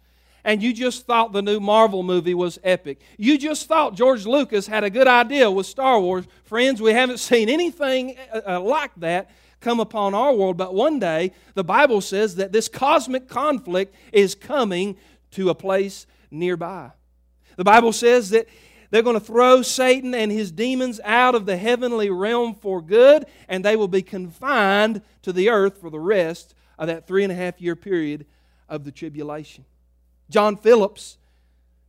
And 0.46 0.62
you 0.62 0.72
just 0.72 1.06
thought 1.06 1.32
the 1.32 1.42
new 1.42 1.58
Marvel 1.58 2.04
movie 2.04 2.32
was 2.32 2.56
epic. 2.62 3.00
You 3.18 3.36
just 3.36 3.66
thought 3.66 3.96
George 3.96 4.26
Lucas 4.26 4.68
had 4.68 4.84
a 4.84 4.90
good 4.90 5.08
idea 5.08 5.50
with 5.50 5.66
Star 5.66 6.00
Wars. 6.00 6.24
Friends, 6.44 6.80
we 6.80 6.92
haven't 6.92 7.18
seen 7.18 7.48
anything 7.48 8.16
uh, 8.32 8.42
uh, 8.46 8.60
like 8.60 8.92
that 8.98 9.28
come 9.60 9.80
upon 9.80 10.14
our 10.14 10.32
world. 10.32 10.56
But 10.56 10.72
one 10.72 11.00
day, 11.00 11.32
the 11.54 11.64
Bible 11.64 12.00
says 12.00 12.36
that 12.36 12.52
this 12.52 12.68
cosmic 12.68 13.28
conflict 13.28 13.96
is 14.12 14.36
coming 14.36 14.96
to 15.32 15.50
a 15.50 15.54
place 15.54 16.06
nearby. 16.30 16.92
The 17.56 17.64
Bible 17.64 17.92
says 17.92 18.30
that 18.30 18.46
they're 18.90 19.02
going 19.02 19.18
to 19.18 19.26
throw 19.26 19.62
Satan 19.62 20.14
and 20.14 20.30
his 20.30 20.52
demons 20.52 21.00
out 21.02 21.34
of 21.34 21.46
the 21.46 21.56
heavenly 21.56 22.08
realm 22.08 22.54
for 22.54 22.80
good, 22.80 23.26
and 23.48 23.64
they 23.64 23.74
will 23.74 23.88
be 23.88 24.02
confined 24.02 25.02
to 25.22 25.32
the 25.32 25.50
earth 25.50 25.80
for 25.80 25.90
the 25.90 25.98
rest 25.98 26.54
of 26.78 26.86
that 26.86 27.08
three 27.08 27.24
and 27.24 27.32
a 27.32 27.36
half 27.36 27.60
year 27.60 27.74
period 27.74 28.26
of 28.68 28.84
the 28.84 28.92
tribulation. 28.92 29.64
John 30.28 30.56
Phillips 30.56 31.18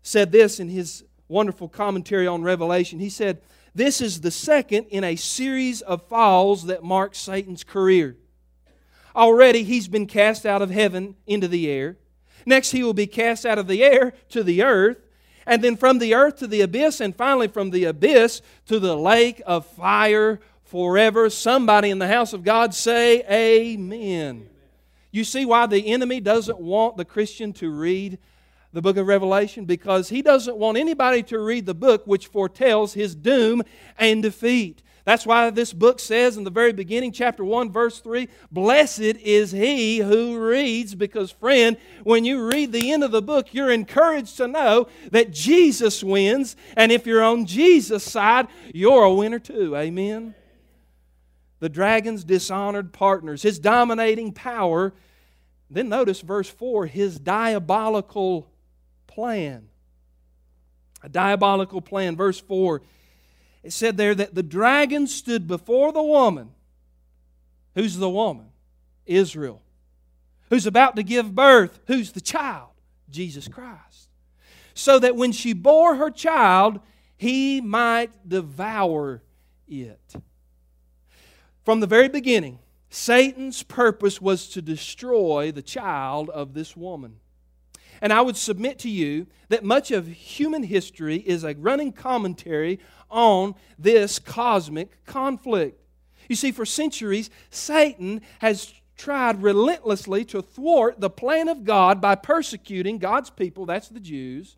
said 0.01 0.31
this 0.31 0.59
in 0.59 0.69
his 0.69 1.03
wonderful 1.27 1.67
commentary 1.67 2.27
on 2.27 2.43
Revelation. 2.43 2.99
He 2.99 3.09
said, 3.09 3.41
This 3.75 4.01
is 4.01 4.21
the 4.21 4.31
second 4.31 4.87
in 4.87 5.03
a 5.03 5.15
series 5.15 5.81
of 5.81 6.07
falls 6.07 6.65
that 6.67 6.83
marks 6.83 7.17
Satan's 7.17 7.63
career. 7.63 8.15
Already 9.15 9.63
he's 9.63 9.87
been 9.87 10.05
cast 10.05 10.45
out 10.45 10.61
of 10.61 10.69
heaven 10.69 11.15
into 11.25 11.47
the 11.47 11.69
air. 11.69 11.97
Next, 12.45 12.71
he 12.71 12.83
will 12.83 12.93
be 12.93 13.07
cast 13.07 13.45
out 13.45 13.57
of 13.57 13.67
the 13.67 13.83
air 13.83 14.13
to 14.29 14.41
the 14.41 14.63
earth, 14.63 14.99
and 15.45 15.61
then 15.61 15.75
from 15.75 15.99
the 15.99 16.13
earth 16.13 16.37
to 16.37 16.47
the 16.47 16.61
abyss, 16.61 17.01
and 17.01 17.15
finally 17.15 17.47
from 17.47 17.71
the 17.71 17.85
abyss 17.85 18.41
to 18.67 18.79
the 18.79 18.95
lake 18.95 19.41
of 19.45 19.65
fire 19.65 20.39
forever. 20.63 21.29
Somebody 21.29 21.89
in 21.89 21.99
the 21.99 22.07
house 22.07 22.31
of 22.31 22.43
God 22.43 22.73
say, 22.73 23.23
Amen. 23.29 24.49
You 25.11 25.23
see 25.23 25.45
why 25.45 25.65
the 25.65 25.87
enemy 25.87 26.19
doesn't 26.19 26.59
want 26.59 26.97
the 26.97 27.05
Christian 27.05 27.53
to 27.53 27.69
read 27.69 28.19
the 28.73 28.81
book 28.81 28.97
of 28.97 29.07
Revelation? 29.07 29.65
Because 29.65 30.09
he 30.09 30.21
doesn't 30.21 30.57
want 30.57 30.77
anybody 30.77 31.23
to 31.23 31.39
read 31.39 31.65
the 31.65 31.73
book 31.73 32.05
which 32.05 32.27
foretells 32.27 32.93
his 32.93 33.15
doom 33.15 33.63
and 33.97 34.21
defeat. 34.21 34.83
That's 35.07 35.25
why 35.25 35.49
this 35.51 35.71
book 35.71 36.01
says 36.01 36.35
in 36.35 36.43
the 36.43 36.49
very 36.49 36.73
beginning, 36.73 37.13
chapter 37.13 37.41
1, 37.41 37.71
verse 37.71 38.01
3, 38.01 38.27
Blessed 38.51 38.99
is 38.99 39.53
he 39.53 39.99
who 39.99 40.37
reads, 40.37 40.95
because, 40.95 41.31
friend, 41.31 41.77
when 42.03 42.25
you 42.25 42.45
read 42.45 42.73
the 42.73 42.91
end 42.91 43.05
of 43.05 43.11
the 43.11 43.21
book, 43.21 43.53
you're 43.53 43.71
encouraged 43.71 44.35
to 44.35 44.49
know 44.49 44.89
that 45.11 45.31
Jesus 45.31 46.03
wins, 46.03 46.57
and 46.75 46.91
if 46.91 47.07
you're 47.07 47.23
on 47.23 47.45
Jesus' 47.45 48.03
side, 48.03 48.47
you're 48.73 49.05
a 49.05 49.13
winner 49.13 49.39
too. 49.39 49.77
Amen? 49.77 50.35
The 51.59 51.69
dragon's 51.69 52.23
dishonored 52.23 52.93
partners, 52.93 53.41
his 53.41 53.59
dominating 53.59 54.31
power. 54.31 54.93
Then 55.69 55.89
notice 55.89 56.21
verse 56.21 56.49
4 56.49 56.85
his 56.85 57.19
diabolical 57.19 58.49
plan. 59.07 59.69
A 61.03 61.09
diabolical 61.09 61.81
plan. 61.81 62.15
Verse 62.15 62.39
4 62.39 62.81
it 63.67 63.73
said 63.73 63.97
there 63.97 64.15
that 64.15 64.33
the 64.33 64.43
dragon 64.43 65.07
stood 65.07 65.45
before 65.45 65.91
the 65.91 66.01
woman. 66.01 66.51
Who's 67.75 67.97
the 67.97 68.09
woman? 68.09 68.45
Israel. 69.05 69.61
Who's 70.49 70.65
about 70.65 70.95
to 70.95 71.03
give 71.03 71.35
birth? 71.35 71.77
Who's 71.87 72.13
the 72.13 72.21
child? 72.21 72.69
Jesus 73.09 73.49
Christ. 73.49 74.09
So 74.73 74.99
that 74.99 75.17
when 75.17 75.33
she 75.33 75.51
bore 75.51 75.95
her 75.95 76.09
child, 76.09 76.79
he 77.17 77.59
might 77.59 78.29
devour 78.29 79.21
it. 79.67 80.15
From 81.67 81.81
the 81.81 81.85
very 81.85 82.07
beginning, 82.07 82.59
Satan's 82.89 83.61
purpose 83.61 84.21
was 84.21 84.47
to 84.51 84.61
destroy 84.61 85.51
the 85.51 85.61
child 85.61 86.29
of 86.29 86.53
this 86.53 86.77
woman. 86.77 87.17
And 87.99 88.13
I 88.13 88.21
would 88.21 88.37
submit 88.37 88.79
to 88.79 88.89
you 88.89 89.27
that 89.49 89.65
much 89.65 89.91
of 89.91 90.07
human 90.07 90.63
history 90.63 91.17
is 91.17 91.43
a 91.43 91.55
running 91.55 91.91
commentary 91.91 92.79
on 93.11 93.53
this 93.77 94.17
cosmic 94.17 95.03
conflict. 95.03 95.77
You 96.29 96.37
see, 96.37 96.53
for 96.53 96.65
centuries, 96.65 97.29
Satan 97.49 98.21
has 98.39 98.73
tried 98.95 99.43
relentlessly 99.43 100.23
to 100.23 100.41
thwart 100.41 101.01
the 101.01 101.09
plan 101.09 101.49
of 101.49 101.65
God 101.65 101.99
by 101.99 102.15
persecuting 102.15 102.97
God's 102.97 103.29
people, 103.29 103.65
that's 103.65 103.89
the 103.89 103.99
Jews, 103.99 104.55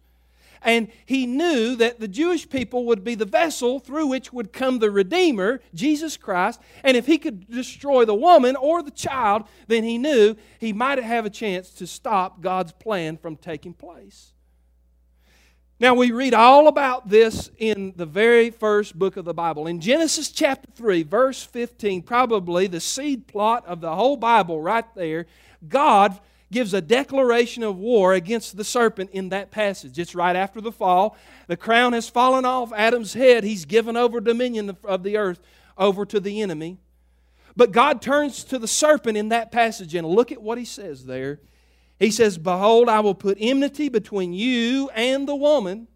and 0.62 0.90
he 1.06 1.26
knew 1.26 1.76
that 1.76 2.00
the 2.00 2.08
Jewish 2.08 2.50
people 2.50 2.86
would 2.86 3.04
be 3.04 3.16
the 3.16 3.26
vessel 3.26 3.80
through 3.80 4.08
which 4.08 4.34
would 4.34 4.54
come 4.54 4.80
the 4.80 4.92
Redeemer, 4.92 5.62
Jesus 5.74 6.18
Christ. 6.18 6.60
And 6.84 6.98
if 6.98 7.06
he 7.06 7.18
could 7.18 7.50
destroy 7.50 8.06
the 8.06 8.16
woman 8.16 8.56
or 8.56 8.84
the 8.84 8.92
child, 8.92 9.44
then 9.68 9.84
he 9.84 9.98
knew 9.98 10.36
he 10.60 10.74
might 10.74 11.02
have 11.02 11.26
a 11.26 11.30
chance 11.30 11.70
to 11.72 11.88
stop 11.88 12.42
God's 12.42 12.72
plan 12.74 13.18
from 13.18 13.36
taking 13.36 13.74
place. 13.74 14.34
Now, 15.82 15.94
we 15.94 16.12
read 16.12 16.34
all 16.34 16.68
about 16.68 17.08
this 17.08 17.52
in 17.58 17.94
the 17.96 18.06
very 18.06 18.50
first 18.50 19.00
book 19.00 19.16
of 19.16 19.24
the 19.24 19.34
Bible. 19.34 19.66
In 19.66 19.80
Genesis 19.80 20.30
chapter 20.30 20.70
3, 20.76 21.04
verse 21.04 21.42
15, 21.42 22.02
probably 22.02 22.68
the 22.68 22.82
seed 22.82 23.28
plot 23.28 23.66
of 23.66 23.80
the 23.80 23.96
whole 23.96 24.18
Bible 24.18 24.62
right 24.62 24.84
there, 24.94 25.26
God 25.66 26.20
gives 26.52 26.74
a 26.74 26.82
declaration 26.82 27.64
of 27.64 27.78
war 27.78 28.14
against 28.14 28.58
the 28.58 28.64
serpent 28.64 29.12
in 29.12 29.30
that 29.30 29.52
passage. 29.52 30.00
It's 30.00 30.16
right 30.16 30.36
after 30.36 30.62
the 30.62 30.72
fall. 30.72 31.16
The 31.48 31.58
crown 31.58 31.94
has 31.94 32.10
fallen 32.10 32.46
off 32.46 32.74
Adam's 32.74 33.14
head. 33.14 33.44
He's 33.44 33.66
given 33.66 33.96
over 33.96 34.20
dominion 34.20 34.76
of 34.84 35.04
the 35.04 35.18
earth 35.18 35.40
over 35.78 36.06
to 36.06 36.20
the 36.20 36.42
enemy. 36.42 36.80
But 37.56 37.72
God 37.72 38.02
turns 38.02 38.44
to 38.46 38.58
the 38.58 38.68
serpent 38.68 39.18
in 39.18 39.30
that 39.30 39.52
passage 39.52 39.94
and 39.94 40.08
look 40.08 40.32
at 40.32 40.42
what 40.42 40.58
he 40.58 40.66
says 40.66 41.06
there. 41.06 41.40
He 42.00 42.12
says, 42.12 42.38
Behold, 42.38 42.88
I 42.88 43.02
will 43.02 43.16
put 43.16 43.38
enmity 43.40 43.90
between 43.90 44.34
you 44.34 44.90
and 44.96 45.28
the 45.28 45.36
woman, 45.36 45.88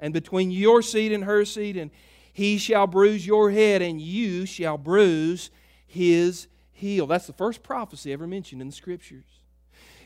and 0.00 0.12
between 0.14 0.50
your 0.50 0.82
seed 0.82 1.12
and 1.12 1.24
her 1.24 1.44
seed, 1.44 1.76
and 1.76 1.90
he 2.32 2.58
shall 2.58 2.86
bruise 2.86 3.26
your 3.26 3.50
head, 3.50 3.82
and 3.82 4.00
you 4.00 4.46
shall 4.46 4.78
bruise 4.78 5.50
his 5.86 6.48
heel. 6.72 7.06
That's 7.06 7.26
the 7.26 7.32
first 7.32 7.62
prophecy 7.62 8.12
ever 8.12 8.26
mentioned 8.26 8.60
in 8.60 8.68
the 8.68 8.74
scriptures. 8.74 9.43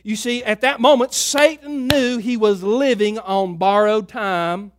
You 0.08 0.16
see, 0.16 0.42
at 0.42 0.62
that 0.62 0.80
moment, 0.80 1.12
Satan 1.12 1.86
knew 1.86 2.16
he 2.16 2.38
was 2.38 2.62
living 2.62 3.18
on 3.18 3.58
borrowed 3.58 4.08
time. 4.08 4.72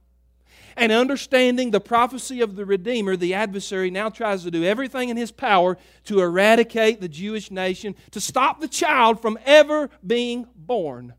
And 0.75 0.91
understanding 0.91 1.69
the 1.69 1.79
prophecy 1.79 2.41
of 2.41 2.55
the 2.55 2.65
Redeemer, 2.65 3.15
the 3.15 3.36
adversary 3.36 3.91
now 3.91 4.09
tries 4.09 4.41
to 4.41 4.50
do 4.50 4.63
everything 4.63 5.09
in 5.09 5.17
his 5.17 5.31
power 5.31 5.77
to 6.05 6.19
eradicate 6.19 7.00
the 7.00 7.07
Jewish 7.07 7.51
nation, 7.51 7.93
to 8.09 8.19
stop 8.19 8.59
the 8.59 8.67
child 8.67 9.21
from 9.21 9.38
ever 9.45 9.91
being 10.03 10.48
born. 10.55 11.13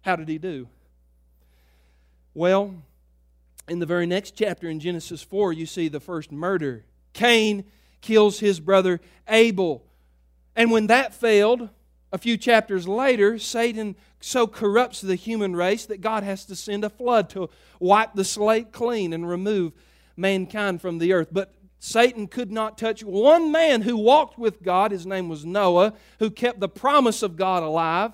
How 0.00 0.16
did 0.16 0.28
he 0.28 0.38
do? 0.38 0.66
Well, 2.34 2.74
in 3.68 3.78
the 3.78 3.86
very 3.86 4.06
next 4.06 4.32
chapter 4.32 4.68
in 4.68 4.80
Genesis 4.80 5.22
4, 5.22 5.52
you 5.52 5.64
see 5.64 5.86
the 5.86 6.00
first 6.00 6.32
murder. 6.32 6.86
Cain 7.12 7.66
kills 8.00 8.40
his 8.40 8.58
brother 8.58 9.00
Abel. 9.28 9.84
And 10.56 10.72
when 10.72 10.88
that 10.88 11.14
failed, 11.14 11.68
a 12.12 12.18
few 12.18 12.36
chapters 12.36 12.88
later, 12.88 13.38
Satan 13.38 13.96
so 14.20 14.46
corrupts 14.46 15.00
the 15.00 15.14
human 15.14 15.54
race 15.54 15.86
that 15.86 16.00
God 16.00 16.22
has 16.22 16.44
to 16.46 16.56
send 16.56 16.84
a 16.84 16.90
flood 16.90 17.30
to 17.30 17.50
wipe 17.78 18.14
the 18.14 18.24
slate 18.24 18.72
clean 18.72 19.12
and 19.12 19.28
remove 19.28 19.72
mankind 20.16 20.80
from 20.80 20.98
the 20.98 21.12
earth. 21.12 21.28
But 21.30 21.54
Satan 21.78 22.26
could 22.26 22.50
not 22.50 22.78
touch 22.78 23.04
one 23.04 23.52
man 23.52 23.82
who 23.82 23.96
walked 23.96 24.38
with 24.38 24.62
God. 24.62 24.90
His 24.90 25.06
name 25.06 25.28
was 25.28 25.44
Noah, 25.44 25.94
who 26.18 26.30
kept 26.30 26.60
the 26.60 26.68
promise 26.68 27.22
of 27.22 27.36
God 27.36 27.62
alive. 27.62 28.12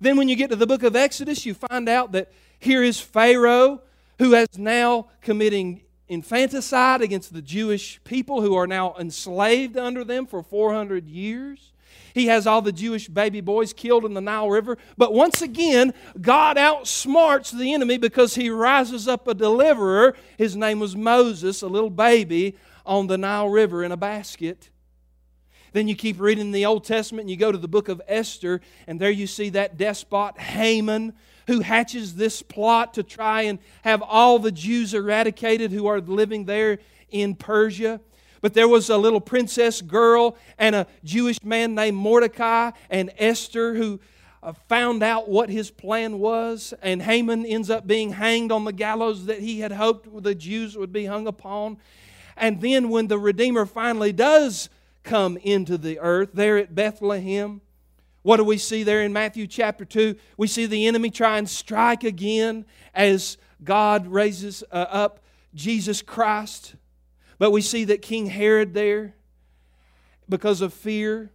Then, 0.00 0.16
when 0.16 0.28
you 0.28 0.36
get 0.36 0.50
to 0.50 0.56
the 0.56 0.66
book 0.66 0.82
of 0.82 0.96
Exodus, 0.96 1.44
you 1.44 1.54
find 1.54 1.88
out 1.88 2.12
that 2.12 2.32
here 2.58 2.82
is 2.82 3.00
Pharaoh, 3.00 3.82
who 4.18 4.34
is 4.34 4.58
now 4.58 5.08
committing 5.20 5.82
infanticide 6.08 7.02
against 7.02 7.32
the 7.32 7.42
Jewish 7.42 8.02
people 8.04 8.40
who 8.40 8.54
are 8.54 8.66
now 8.66 8.94
enslaved 8.98 9.76
under 9.76 10.04
them 10.04 10.26
for 10.26 10.42
400 10.42 11.06
years. 11.06 11.72
He 12.14 12.26
has 12.26 12.46
all 12.46 12.62
the 12.62 12.72
Jewish 12.72 13.08
baby 13.08 13.40
boys 13.40 13.72
killed 13.72 14.04
in 14.04 14.14
the 14.14 14.20
Nile 14.20 14.50
River. 14.50 14.78
But 14.96 15.12
once 15.12 15.42
again, 15.42 15.94
God 16.20 16.56
outsmarts 16.56 17.56
the 17.56 17.72
enemy 17.74 17.98
because 17.98 18.34
he 18.34 18.50
rises 18.50 19.08
up 19.08 19.28
a 19.28 19.34
deliverer. 19.34 20.16
His 20.36 20.56
name 20.56 20.80
was 20.80 20.96
Moses, 20.96 21.62
a 21.62 21.68
little 21.68 21.90
baby 21.90 22.56
on 22.86 23.06
the 23.06 23.18
Nile 23.18 23.48
River 23.48 23.84
in 23.84 23.92
a 23.92 23.96
basket. 23.96 24.70
Then 25.72 25.88
you 25.88 25.94
keep 25.94 26.18
reading 26.18 26.50
the 26.50 26.66
Old 26.66 26.84
Testament 26.84 27.24
and 27.24 27.30
you 27.30 27.36
go 27.36 27.52
to 27.52 27.58
the 27.58 27.68
book 27.68 27.88
of 27.88 28.00
Esther, 28.08 28.60
and 28.86 28.98
there 28.98 29.10
you 29.10 29.26
see 29.26 29.50
that 29.50 29.76
despot 29.76 30.38
Haman 30.38 31.12
who 31.46 31.60
hatches 31.60 32.14
this 32.14 32.42
plot 32.42 32.94
to 32.94 33.02
try 33.02 33.42
and 33.42 33.58
have 33.82 34.02
all 34.02 34.38
the 34.38 34.52
Jews 34.52 34.94
eradicated 34.94 35.72
who 35.72 35.86
are 35.86 36.00
living 36.00 36.44
there 36.44 36.78
in 37.10 37.34
Persia. 37.34 38.00
But 38.40 38.54
there 38.54 38.68
was 38.68 38.88
a 38.88 38.96
little 38.96 39.20
princess 39.20 39.82
girl 39.82 40.36
and 40.58 40.74
a 40.74 40.86
Jewish 41.04 41.42
man 41.42 41.74
named 41.74 41.96
Mordecai 41.96 42.70
and 42.90 43.10
Esther 43.18 43.74
who 43.74 44.00
uh, 44.42 44.52
found 44.68 45.02
out 45.02 45.28
what 45.28 45.50
his 45.50 45.70
plan 45.70 46.18
was. 46.18 46.72
And 46.82 47.02
Haman 47.02 47.44
ends 47.44 47.70
up 47.70 47.86
being 47.86 48.12
hanged 48.12 48.52
on 48.52 48.64
the 48.64 48.72
gallows 48.72 49.26
that 49.26 49.40
he 49.40 49.60
had 49.60 49.72
hoped 49.72 50.22
the 50.22 50.34
Jews 50.34 50.76
would 50.76 50.92
be 50.92 51.06
hung 51.06 51.26
upon. 51.26 51.78
And 52.36 52.60
then 52.60 52.88
when 52.88 53.08
the 53.08 53.18
Redeemer 53.18 53.66
finally 53.66 54.12
does 54.12 54.68
come 55.02 55.36
into 55.38 55.76
the 55.76 55.98
earth, 55.98 56.30
there 56.34 56.58
at 56.58 56.74
Bethlehem, 56.74 57.60
what 58.22 58.36
do 58.36 58.44
we 58.44 58.58
see 58.58 58.82
there 58.82 59.02
in 59.02 59.12
Matthew 59.12 59.46
chapter 59.46 59.84
2? 59.84 60.14
We 60.36 60.46
see 60.46 60.66
the 60.66 60.86
enemy 60.86 61.10
try 61.10 61.38
and 61.38 61.48
strike 61.48 62.04
again 62.04 62.64
as 62.94 63.38
God 63.64 64.06
raises 64.06 64.62
uh, 64.70 64.86
up 64.90 65.20
Jesus 65.54 66.02
Christ 66.02 66.74
but 67.38 67.50
we 67.50 67.60
see 67.60 67.84
that 67.84 68.02
King 68.02 68.26
Herod 68.26 68.74
there, 68.74 69.14
because 70.28 70.60
of 70.60 70.74
fear 70.74 71.30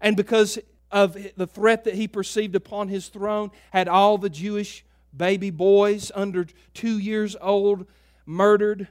and 0.00 0.16
because 0.16 0.58
of 0.90 1.16
the 1.36 1.46
threat 1.46 1.84
that 1.84 1.94
he 1.94 2.06
perceived 2.08 2.54
upon 2.54 2.88
his 2.88 3.08
throne, 3.08 3.50
had 3.72 3.88
all 3.88 4.18
the 4.18 4.30
Jewish 4.30 4.84
baby 5.16 5.50
boys 5.50 6.12
under 6.14 6.46
two 6.74 6.98
years 6.98 7.36
old 7.40 7.86
murdered. 8.26 8.88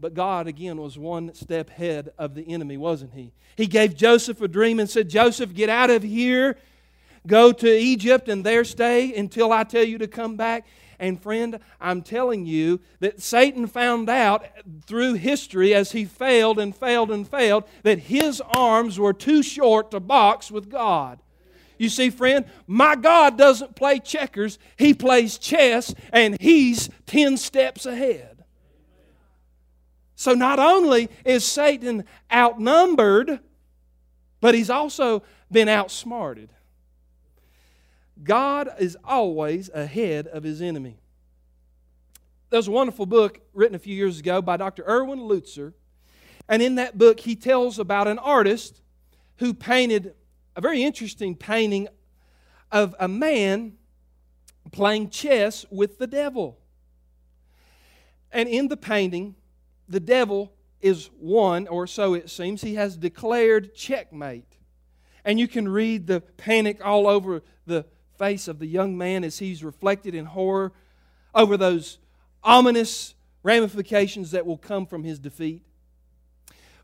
But 0.00 0.14
God, 0.14 0.46
again, 0.46 0.80
was 0.80 0.96
one 0.96 1.34
step 1.34 1.70
ahead 1.70 2.12
of 2.18 2.34
the 2.34 2.48
enemy, 2.52 2.76
wasn't 2.76 3.14
He? 3.14 3.32
He 3.56 3.66
gave 3.66 3.96
Joseph 3.96 4.40
a 4.40 4.48
dream 4.48 4.78
and 4.78 4.88
said, 4.88 5.08
Joseph, 5.08 5.52
get 5.52 5.68
out 5.68 5.90
of 5.90 6.04
here, 6.04 6.56
go 7.26 7.50
to 7.50 7.68
Egypt, 7.68 8.28
and 8.28 8.44
there 8.44 8.64
stay 8.64 9.14
until 9.16 9.52
I 9.52 9.64
tell 9.64 9.82
you 9.82 9.98
to 9.98 10.06
come 10.06 10.36
back. 10.36 10.66
And 10.98 11.22
friend, 11.22 11.60
I'm 11.80 12.02
telling 12.02 12.44
you 12.44 12.80
that 13.00 13.20
Satan 13.20 13.66
found 13.66 14.08
out 14.08 14.46
through 14.86 15.14
history 15.14 15.74
as 15.74 15.92
he 15.92 16.04
failed 16.04 16.58
and 16.58 16.74
failed 16.74 17.10
and 17.10 17.26
failed 17.28 17.64
that 17.84 18.00
his 18.00 18.40
arms 18.40 18.98
were 18.98 19.12
too 19.12 19.42
short 19.42 19.92
to 19.92 20.00
box 20.00 20.50
with 20.50 20.68
God. 20.68 21.20
You 21.78 21.88
see, 21.88 22.10
friend, 22.10 22.44
my 22.66 22.96
God 22.96 23.38
doesn't 23.38 23.76
play 23.76 24.00
checkers, 24.00 24.58
He 24.76 24.94
plays 24.94 25.38
chess, 25.38 25.94
and 26.12 26.36
He's 26.40 26.90
10 27.06 27.36
steps 27.36 27.86
ahead. 27.86 28.44
So 30.16 30.32
not 30.32 30.58
only 30.58 31.08
is 31.24 31.44
Satan 31.44 32.04
outnumbered, 32.32 33.38
but 34.40 34.54
he's 34.54 34.68
also 34.68 35.22
been 35.50 35.68
outsmarted. 35.68 36.50
God 38.22 38.70
is 38.78 38.96
always 39.04 39.70
ahead 39.72 40.26
of 40.26 40.42
his 40.42 40.60
enemy. 40.60 40.98
There's 42.50 42.68
a 42.68 42.72
wonderful 42.72 43.06
book 43.06 43.40
written 43.52 43.74
a 43.74 43.78
few 43.78 43.94
years 43.94 44.20
ago 44.20 44.40
by 44.40 44.56
Dr. 44.56 44.84
Erwin 44.88 45.20
Lutzer. 45.20 45.74
And 46.48 46.62
in 46.62 46.76
that 46.76 46.96
book, 46.96 47.20
he 47.20 47.36
tells 47.36 47.78
about 47.78 48.08
an 48.08 48.18
artist 48.18 48.80
who 49.36 49.52
painted 49.52 50.14
a 50.56 50.60
very 50.60 50.82
interesting 50.82 51.34
painting 51.34 51.88
of 52.72 52.94
a 52.98 53.06
man 53.06 53.74
playing 54.72 55.10
chess 55.10 55.64
with 55.70 55.98
the 55.98 56.06
devil. 56.06 56.58
And 58.32 58.48
in 58.48 58.68
the 58.68 58.76
painting, 58.76 59.36
the 59.88 60.00
devil 60.00 60.52
is 60.80 61.10
won, 61.18 61.66
or 61.68 61.86
so 61.86 62.14
it 62.14 62.30
seems. 62.30 62.62
He 62.62 62.74
has 62.74 62.96
declared 62.96 63.74
checkmate. 63.74 64.56
And 65.24 65.38
you 65.38 65.48
can 65.48 65.68
read 65.68 66.06
the 66.06 66.20
panic 66.20 66.84
all 66.84 67.06
over 67.06 67.42
the 67.66 67.84
face 68.18 68.48
of 68.48 68.58
the 68.58 68.66
young 68.66 68.98
man 68.98 69.24
as 69.24 69.38
he's 69.38 69.64
reflected 69.64 70.14
in 70.14 70.26
horror 70.26 70.72
over 71.34 71.56
those 71.56 71.98
ominous 72.42 73.14
ramifications 73.42 74.32
that 74.32 74.44
will 74.44 74.58
come 74.58 74.86
from 74.86 75.04
his 75.04 75.18
defeat. 75.18 75.62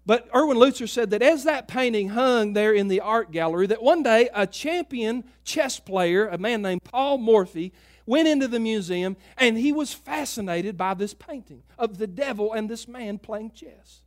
But 0.06 0.28
Erwin 0.34 0.58
Lutzer 0.58 0.88
said 0.88 1.10
that 1.10 1.22
as 1.22 1.44
that 1.44 1.66
painting 1.66 2.10
hung 2.10 2.52
there 2.52 2.72
in 2.72 2.88
the 2.88 3.00
art 3.00 3.30
gallery, 3.30 3.66
that 3.68 3.82
one 3.82 4.02
day 4.02 4.28
a 4.34 4.46
champion 4.46 5.24
chess 5.44 5.80
player, 5.80 6.28
a 6.28 6.36
man 6.36 6.60
named 6.62 6.84
Paul 6.84 7.18
Morphy, 7.18 7.72
went 8.06 8.28
into 8.28 8.46
the 8.46 8.60
museum 8.60 9.16
and 9.38 9.56
he 9.56 9.72
was 9.72 9.94
fascinated 9.94 10.76
by 10.76 10.92
this 10.92 11.14
painting 11.14 11.62
of 11.78 11.96
the 11.96 12.06
devil 12.06 12.52
and 12.52 12.68
this 12.68 12.86
man 12.86 13.18
playing 13.18 13.52
chess. 13.52 14.02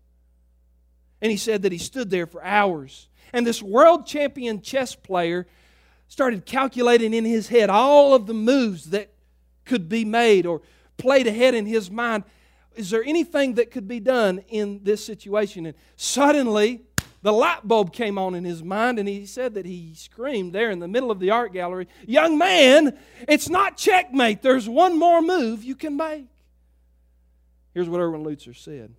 And 1.20 1.32
he 1.32 1.38
said 1.38 1.64
that 1.64 1.72
he 1.72 1.80
stood 1.80 2.12
there 2.12 2.28
for 2.28 2.44
hours. 2.44 3.10
And 3.34 3.46
this 3.46 3.62
world 3.62 4.06
champion 4.06 4.62
chess 4.62 4.94
player 4.94 5.48
started 6.08 6.46
calculating 6.46 7.14
in 7.14 7.26
his 7.26 7.50
head 7.50 7.70
all 7.70 8.14
of 8.14 8.26
the 8.28 8.34
moves 8.34 8.92
that 8.92 9.12
could 9.66 9.90
be 9.90 10.06
made 10.06 10.46
or 10.46 10.62
played 10.98 11.28
ahead 11.28 11.54
in 11.54 11.66
his 11.66 11.92
mind. 11.92 12.24
Is 12.76 12.90
there 12.90 13.04
anything 13.04 13.56
that 13.56 13.72
could 13.72 13.88
be 13.88 14.00
done 14.00 14.40
in 14.50 14.82
this 14.84 15.04
situation? 15.04 15.66
And 15.66 15.76
suddenly, 15.96 16.82
the 17.22 17.34
light 17.34 17.68
bulb 17.68 17.92
came 17.92 18.18
on 18.18 18.36
in 18.36 18.44
his 18.44 18.64
mind, 18.64 19.00
and 19.00 19.10
he 19.10 19.26
said 19.26 19.56
that 19.56 19.66
he 19.66 19.94
screamed 19.96 20.54
there 20.54 20.70
in 20.70 20.80
the 20.80 20.88
middle 20.88 21.10
of 21.10 21.20
the 21.20 21.32
art 21.32 21.52
gallery, 21.54 21.88
Young 22.06 22.38
man, 22.38 22.98
it's 23.28 23.50
not 23.50 23.78
checkmate. 23.78 24.42
There's 24.42 24.70
one 24.70 24.98
more 24.98 25.22
move 25.22 25.64
you 25.64 25.76
can 25.76 25.98
make. 25.98 26.28
Here's 27.74 27.90
what 27.90 28.00
Erwin 28.00 28.24
Lutzer 28.24 28.56
said. 28.56 28.94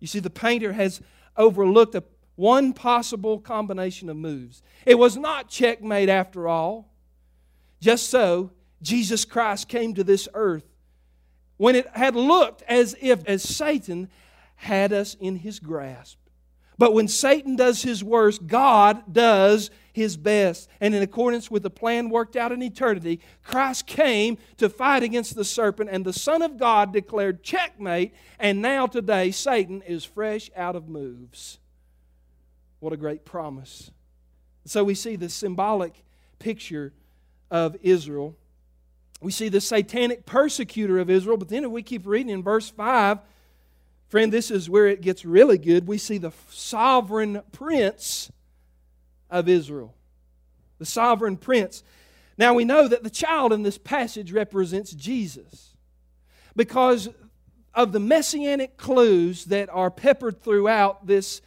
You 0.00 0.06
see, 0.06 0.18
the 0.18 0.30
painter 0.30 0.72
has 0.72 1.00
overlooked 1.36 1.94
a, 1.94 2.04
one 2.36 2.72
possible 2.72 3.38
combination 3.38 4.08
of 4.08 4.16
moves. 4.16 4.62
It 4.86 4.98
was 4.98 5.16
not 5.16 5.48
checkmate 5.48 6.08
after 6.08 6.48
all. 6.48 6.92
Just 7.80 8.10
so, 8.10 8.50
Jesus 8.82 9.24
Christ 9.24 9.68
came 9.68 9.94
to 9.94 10.04
this 10.04 10.28
earth 10.34 10.64
when 11.56 11.76
it 11.76 11.86
had 11.94 12.16
looked 12.16 12.62
as 12.62 12.96
if 13.00 13.24
as 13.26 13.42
Satan 13.42 14.08
had 14.56 14.92
us 14.92 15.14
in 15.14 15.36
his 15.36 15.60
grasp. 15.60 16.18
But 16.76 16.92
when 16.92 17.06
Satan 17.06 17.54
does 17.54 17.82
his 17.82 18.02
worst, 18.02 18.46
God 18.46 19.12
does 19.12 19.70
his 19.92 20.16
best. 20.16 20.68
And 20.80 20.92
in 20.92 21.02
accordance 21.02 21.50
with 21.50 21.62
the 21.62 21.70
plan 21.70 22.10
worked 22.10 22.34
out 22.34 22.50
in 22.50 22.62
eternity, 22.62 23.20
Christ 23.44 23.86
came 23.86 24.38
to 24.56 24.68
fight 24.68 25.04
against 25.04 25.36
the 25.36 25.44
serpent, 25.44 25.90
and 25.92 26.04
the 26.04 26.12
Son 26.12 26.42
of 26.42 26.58
God 26.58 26.92
declared 26.92 27.44
checkmate, 27.44 28.12
and 28.40 28.60
now 28.60 28.88
today 28.88 29.30
Satan 29.30 29.82
is 29.82 30.04
fresh 30.04 30.50
out 30.56 30.74
of 30.74 30.88
moves. 30.88 31.60
What 32.84 32.92
a 32.92 32.98
great 32.98 33.24
promise. 33.24 33.90
So 34.66 34.84
we 34.84 34.94
see 34.94 35.16
the 35.16 35.30
symbolic 35.30 36.04
picture 36.38 36.92
of 37.50 37.78
Israel. 37.80 38.36
We 39.22 39.32
see 39.32 39.48
the 39.48 39.62
satanic 39.62 40.26
persecutor 40.26 40.98
of 40.98 41.08
Israel, 41.08 41.38
but 41.38 41.48
then 41.48 41.64
if 41.64 41.70
we 41.70 41.82
keep 41.82 42.06
reading 42.06 42.28
in 42.28 42.42
verse 42.42 42.68
5, 42.68 43.20
Friend, 44.08 44.30
this 44.30 44.50
is 44.50 44.68
where 44.68 44.86
it 44.86 45.00
gets 45.00 45.24
really 45.24 45.56
good. 45.56 45.86
We 45.86 45.96
see 45.96 46.18
the 46.18 46.32
sovereign 46.50 47.40
prince 47.52 48.30
of 49.30 49.48
Israel. 49.48 49.94
The 50.78 50.84
sovereign 50.84 51.38
prince. 51.38 51.82
Now 52.36 52.52
we 52.52 52.66
know 52.66 52.86
that 52.86 53.02
the 53.02 53.08
child 53.08 53.54
in 53.54 53.62
this 53.62 53.78
passage 53.78 54.30
represents 54.30 54.92
Jesus 54.92 55.74
because 56.54 57.08
of 57.72 57.92
the 57.92 58.00
messianic 58.00 58.76
clues 58.76 59.46
that 59.46 59.70
are 59.70 59.90
peppered 59.90 60.42
throughout 60.42 61.06
this 61.06 61.40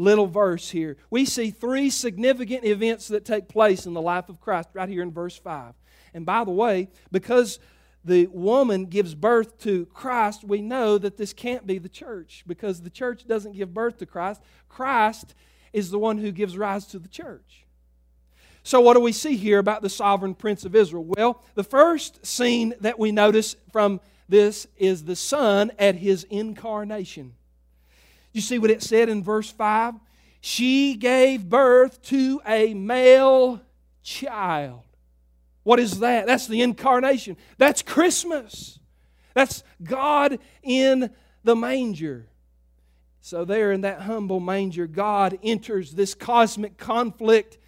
little 0.00 0.26
verse 0.26 0.70
here. 0.70 0.96
We 1.10 1.24
see 1.24 1.50
three 1.50 1.90
significant 1.90 2.64
events 2.64 3.08
that 3.08 3.24
take 3.24 3.48
place 3.48 3.86
in 3.86 3.92
the 3.92 4.00
life 4.00 4.28
of 4.28 4.40
Christ 4.40 4.70
right 4.72 4.88
here 4.88 5.02
in 5.02 5.12
verse 5.12 5.36
5. 5.36 5.74
And 6.14 6.26
by 6.26 6.44
the 6.44 6.50
way, 6.50 6.88
because 7.12 7.58
the 8.04 8.26
woman 8.28 8.86
gives 8.86 9.14
birth 9.14 9.58
to 9.60 9.86
Christ, 9.86 10.42
we 10.42 10.62
know 10.62 10.96
that 10.98 11.18
this 11.18 11.32
can't 11.32 11.66
be 11.66 11.78
the 11.78 11.88
church 11.88 12.44
because 12.46 12.80
the 12.80 12.90
church 12.90 13.26
doesn't 13.26 13.52
give 13.52 13.74
birth 13.74 13.98
to 13.98 14.06
Christ. 14.06 14.42
Christ 14.68 15.34
is 15.72 15.90
the 15.90 15.98
one 15.98 16.18
who 16.18 16.32
gives 16.32 16.56
rise 16.56 16.86
to 16.86 16.98
the 16.98 17.08
church. 17.08 17.66
So, 18.62 18.80
what 18.80 18.94
do 18.94 19.00
we 19.00 19.12
see 19.12 19.36
here 19.36 19.58
about 19.58 19.82
the 19.82 19.88
sovereign 19.88 20.34
prince 20.34 20.64
of 20.64 20.74
Israel? 20.74 21.04
Well, 21.04 21.42
the 21.54 21.64
first 21.64 22.24
scene 22.26 22.74
that 22.80 22.98
we 22.98 23.10
notice 23.10 23.56
from 23.72 24.00
this 24.28 24.66
is 24.76 25.04
the 25.04 25.16
Son 25.16 25.72
at 25.78 25.96
his 25.96 26.24
incarnation. 26.24 27.34
You 28.32 28.40
see 28.40 28.58
what 28.58 28.70
it 28.70 28.82
said 28.82 29.08
in 29.08 29.22
verse 29.22 29.50
5? 29.50 29.94
She 30.40 30.94
gave 30.94 31.48
birth 31.48 32.00
to 32.04 32.40
a 32.46 32.74
male 32.74 33.60
child. 34.02 34.84
What 35.62 35.78
is 35.78 36.00
that? 36.00 36.26
That's 36.26 36.46
the 36.46 36.62
incarnation. 36.62 37.36
That's 37.58 37.82
Christmas. 37.82 38.78
That's 39.34 39.62
God 39.82 40.38
in 40.62 41.10
the 41.44 41.56
manger. 41.56 42.26
So, 43.20 43.44
there 43.44 43.70
in 43.72 43.82
that 43.82 44.00
humble 44.00 44.40
manger, 44.40 44.86
God 44.86 45.38
enters 45.42 45.92
this 45.92 46.14
cosmic 46.14 46.78
conflict 46.78 47.58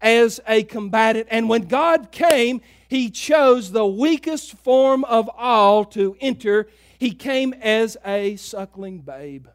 as 0.00 0.40
a 0.46 0.62
combatant. 0.62 1.28
And 1.30 1.48
when 1.48 1.62
God 1.62 2.12
came, 2.12 2.60
He 2.88 3.10
chose 3.10 3.72
the 3.72 3.86
weakest 3.86 4.58
form 4.58 5.04
of 5.04 5.30
all 5.36 5.86
to 5.86 6.16
enter. 6.20 6.68
He 6.98 7.12
came 7.12 7.54
as 7.54 7.96
a 8.04 8.36
suckling 8.36 8.98
babe. 9.00 9.46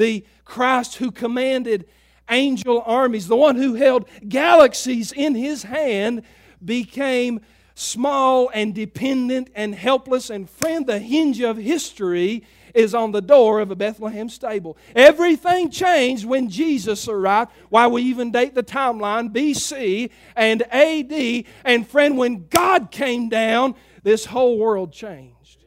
The 0.00 0.24
Christ 0.46 0.96
who 0.96 1.10
commanded 1.10 1.86
angel 2.30 2.82
armies, 2.86 3.28
the 3.28 3.36
one 3.36 3.56
who 3.56 3.74
held 3.74 4.08
galaxies 4.26 5.12
in 5.12 5.34
His 5.34 5.62
hand, 5.62 6.22
became 6.64 7.40
small 7.74 8.50
and 8.54 8.74
dependent 8.74 9.50
and 9.54 9.74
helpless. 9.74 10.30
And 10.30 10.48
friend, 10.48 10.86
the 10.86 10.98
hinge 10.98 11.42
of 11.42 11.58
history 11.58 12.44
is 12.74 12.94
on 12.94 13.12
the 13.12 13.20
door 13.20 13.60
of 13.60 13.70
a 13.70 13.76
Bethlehem 13.76 14.30
stable. 14.30 14.78
Everything 14.96 15.70
changed 15.70 16.24
when 16.24 16.48
Jesus 16.48 17.06
arrived. 17.06 17.50
Why 17.68 17.86
we 17.86 18.00
even 18.02 18.30
date 18.30 18.54
the 18.54 18.62
timeline 18.62 19.34
BC 19.34 20.10
and 20.34 20.62
AD. 20.72 21.44
And 21.66 21.86
friend, 21.86 22.16
when 22.16 22.46
God 22.48 22.90
came 22.90 23.28
down, 23.28 23.74
this 24.02 24.24
whole 24.24 24.56
world 24.56 24.94
changed. 24.94 25.64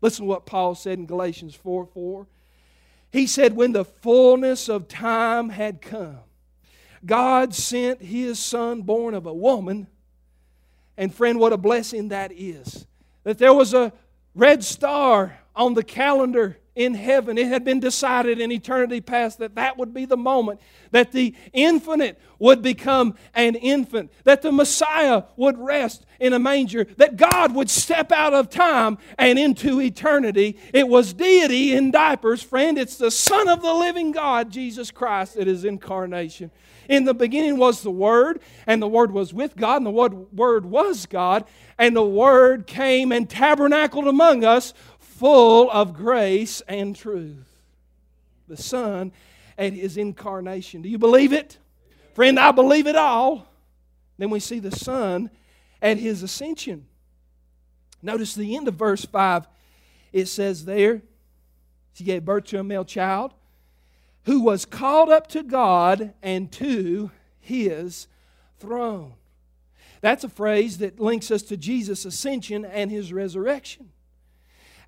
Listen 0.00 0.24
to 0.24 0.28
what 0.30 0.46
Paul 0.46 0.74
said 0.74 0.98
in 0.98 1.04
Galatians 1.04 1.54
4 1.54 1.86
4. 1.92 2.26
He 3.14 3.28
said, 3.28 3.54
When 3.54 3.70
the 3.70 3.84
fullness 3.84 4.68
of 4.68 4.88
time 4.88 5.50
had 5.50 5.80
come, 5.80 6.18
God 7.06 7.54
sent 7.54 8.02
his 8.02 8.40
son, 8.40 8.82
born 8.82 9.14
of 9.14 9.24
a 9.24 9.32
woman, 9.32 9.86
and 10.96 11.14
friend, 11.14 11.38
what 11.38 11.52
a 11.52 11.56
blessing 11.56 12.08
that 12.08 12.32
is. 12.32 12.88
That 13.22 13.38
there 13.38 13.54
was 13.54 13.72
a 13.72 13.92
red 14.34 14.64
star 14.64 15.38
on 15.54 15.74
the 15.74 15.84
calendar 15.84 16.58
in 16.74 16.94
heaven. 16.94 17.38
It 17.38 17.48
had 17.48 17.64
been 17.64 17.80
decided 17.80 18.40
in 18.40 18.50
eternity 18.50 19.00
past 19.00 19.38
that 19.38 19.54
that 19.54 19.78
would 19.78 19.94
be 19.94 20.04
the 20.04 20.16
moment 20.16 20.60
that 20.90 21.12
the 21.12 21.34
infinite 21.52 22.20
would 22.38 22.62
become 22.62 23.14
an 23.34 23.54
infant, 23.56 24.12
that 24.24 24.42
the 24.42 24.52
Messiah 24.52 25.24
would 25.36 25.58
rest 25.58 26.04
in 26.20 26.32
a 26.32 26.38
manger, 26.38 26.86
that 26.96 27.16
God 27.16 27.54
would 27.54 27.70
step 27.70 28.12
out 28.12 28.32
of 28.34 28.48
time 28.48 28.98
and 29.18 29.38
into 29.38 29.80
eternity. 29.80 30.58
It 30.72 30.88
was 30.88 31.12
deity 31.12 31.74
in 31.74 31.90
diapers, 31.90 32.42
friend. 32.42 32.78
It's 32.78 32.96
the 32.96 33.10
Son 33.10 33.48
of 33.48 33.62
the 33.62 33.72
living 33.72 34.12
God, 34.12 34.50
Jesus 34.50 34.90
Christ, 34.90 35.34
that 35.34 35.48
is 35.48 35.64
incarnation. 35.64 36.50
In 36.88 37.04
the 37.04 37.14
beginning 37.14 37.56
was 37.56 37.82
the 37.82 37.90
Word, 37.90 38.40
and 38.66 38.80
the 38.80 38.88
Word 38.88 39.10
was 39.10 39.32
with 39.32 39.56
God, 39.56 39.78
and 39.78 39.86
the 39.86 39.90
Word 39.90 40.66
was 40.66 41.06
God, 41.06 41.44
and 41.78 41.96
the 41.96 42.04
Word 42.04 42.66
came 42.66 43.10
and 43.10 43.28
tabernacled 43.28 44.06
among 44.06 44.44
us, 44.44 44.74
full 45.24 45.70
of 45.70 45.94
grace 45.94 46.60
and 46.68 46.94
truth. 46.94 47.46
The 48.46 48.58
Son 48.58 49.10
at 49.56 49.72
His 49.72 49.96
incarnation. 49.96 50.82
Do 50.82 50.90
you 50.90 50.98
believe 50.98 51.32
it? 51.32 51.56
Friend, 52.12 52.38
I 52.38 52.52
believe 52.52 52.86
it 52.86 52.94
all. 52.94 53.46
Then 54.18 54.28
we 54.28 54.38
see 54.38 54.58
the 54.58 54.70
Son 54.70 55.30
at 55.80 55.96
His 55.96 56.22
ascension. 56.22 56.84
Notice 58.02 58.34
the 58.34 58.54
end 58.54 58.68
of 58.68 58.74
verse 58.74 59.06
5. 59.06 59.46
It 60.12 60.26
says 60.26 60.66
there, 60.66 61.00
She 61.94 62.04
gave 62.04 62.26
birth 62.26 62.44
to 62.48 62.60
a 62.60 62.62
male 62.62 62.84
child 62.84 63.32
who 64.24 64.40
was 64.40 64.66
called 64.66 65.08
up 65.08 65.28
to 65.28 65.42
God 65.42 66.12
and 66.22 66.52
to 66.52 67.10
his 67.40 68.08
throne. 68.58 69.14
That's 70.02 70.24
a 70.24 70.28
phrase 70.28 70.76
that 70.78 71.00
links 71.00 71.30
us 71.30 71.40
to 71.44 71.56
Jesus' 71.56 72.04
ascension 72.04 72.66
and 72.66 72.90
his 72.90 73.10
resurrection. 73.10 73.88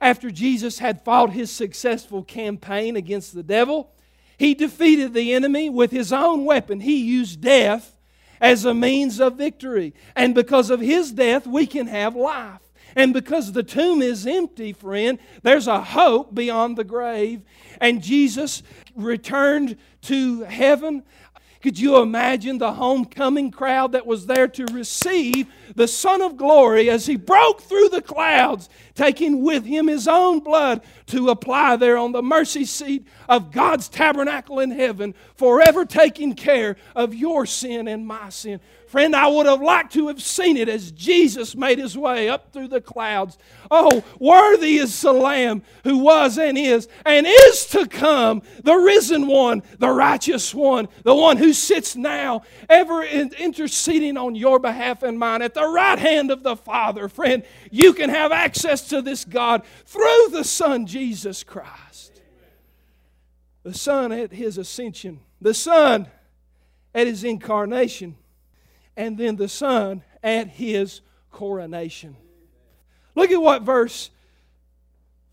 After 0.00 0.30
Jesus 0.30 0.78
had 0.78 1.04
fought 1.04 1.30
his 1.30 1.50
successful 1.50 2.22
campaign 2.22 2.96
against 2.96 3.34
the 3.34 3.42
devil, 3.42 3.90
he 4.38 4.54
defeated 4.54 5.14
the 5.14 5.32
enemy 5.32 5.70
with 5.70 5.90
his 5.90 6.12
own 6.12 6.44
weapon. 6.44 6.80
He 6.80 6.98
used 6.98 7.40
death 7.40 7.96
as 8.40 8.64
a 8.64 8.74
means 8.74 9.20
of 9.20 9.36
victory. 9.36 9.94
And 10.14 10.34
because 10.34 10.70
of 10.70 10.80
his 10.80 11.12
death, 11.12 11.46
we 11.46 11.66
can 11.66 11.86
have 11.86 12.14
life. 12.14 12.60
And 12.94 13.12
because 13.12 13.52
the 13.52 13.62
tomb 13.62 14.00
is 14.00 14.26
empty, 14.26 14.72
friend, 14.72 15.18
there's 15.42 15.66
a 15.66 15.80
hope 15.80 16.34
beyond 16.34 16.76
the 16.76 16.84
grave. 16.84 17.42
And 17.80 18.02
Jesus 18.02 18.62
returned 18.94 19.76
to 20.02 20.42
heaven. 20.42 21.02
Could 21.62 21.78
you 21.78 21.98
imagine 21.98 22.58
the 22.58 22.74
homecoming 22.74 23.50
crowd 23.50 23.92
that 23.92 24.06
was 24.06 24.26
there 24.26 24.48
to 24.48 24.66
receive 24.72 25.46
the 25.74 25.88
Son 25.88 26.22
of 26.22 26.36
Glory 26.36 26.88
as 26.88 27.06
he 27.06 27.16
broke 27.16 27.60
through 27.60 27.88
the 27.88 28.02
clouds, 28.02 28.68
taking 28.96 29.42
with 29.42 29.64
him 29.64 29.86
his 29.86 30.08
own 30.08 30.40
blood 30.40 30.82
to 31.06 31.28
apply 31.28 31.76
there 31.76 31.96
on 31.96 32.10
the 32.10 32.22
mercy 32.22 32.64
seat 32.64 33.06
of 33.28 33.52
God's 33.52 33.88
tabernacle 33.88 34.58
in 34.58 34.72
heaven, 34.72 35.14
forever 35.36 35.84
taking 35.84 36.34
care 36.34 36.76
of 36.96 37.14
your 37.14 37.46
sin 37.46 37.86
and 37.86 38.06
my 38.06 38.30
sin? 38.30 38.58
Friend, 38.88 39.16
I 39.16 39.26
would 39.26 39.46
have 39.46 39.60
liked 39.60 39.92
to 39.94 40.06
have 40.08 40.22
seen 40.22 40.56
it 40.56 40.68
as 40.68 40.92
Jesus 40.92 41.56
made 41.56 41.78
his 41.78 41.98
way 41.98 42.28
up 42.28 42.52
through 42.52 42.68
the 42.68 42.80
clouds. 42.80 43.36
Oh, 43.68 44.04
worthy 44.20 44.76
is 44.76 45.00
the 45.00 45.12
Lamb 45.12 45.62
who 45.82 45.98
was 45.98 46.38
and 46.38 46.56
is 46.56 46.86
and 47.04 47.26
is 47.26 47.66
to 47.66 47.86
come, 47.88 48.42
the 48.62 48.76
risen 48.76 49.26
one, 49.26 49.64
the 49.80 49.90
righteous 49.90 50.54
one, 50.54 50.88
the 51.02 51.14
one 51.14 51.36
who 51.36 51.52
sits 51.52 51.96
now, 51.96 52.42
ever 52.68 53.02
interceding 53.02 54.16
on 54.16 54.36
your 54.36 54.60
behalf 54.60 55.02
and 55.02 55.18
mine 55.18 55.42
at 55.42 55.54
the 55.54 55.66
right 55.66 55.98
hand 55.98 56.30
of 56.30 56.44
the 56.44 56.56
Father. 56.56 57.08
Friend, 57.08 57.42
you 57.72 57.92
can 57.92 58.08
have 58.08 58.30
access 58.30 58.85
to 58.86 59.02
this 59.02 59.24
God 59.24 59.62
through 59.84 60.28
the 60.30 60.44
Son, 60.44 60.86
Jesus 60.86 61.42
Christ. 61.42 62.22
The 63.62 63.74
Son 63.74 64.12
at 64.12 64.32
his 64.32 64.58
ascension, 64.58 65.20
the 65.40 65.54
Son 65.54 66.08
at 66.94 67.06
his 67.06 67.24
incarnation 67.24 68.16
and 68.96 69.18
then 69.18 69.36
the 69.36 69.48
Son 69.48 70.02
at 70.22 70.48
his 70.48 71.02
coronation. 71.30 72.16
Look 73.14 73.30
at 73.30 73.40
what 73.40 73.62
verse 73.62 74.10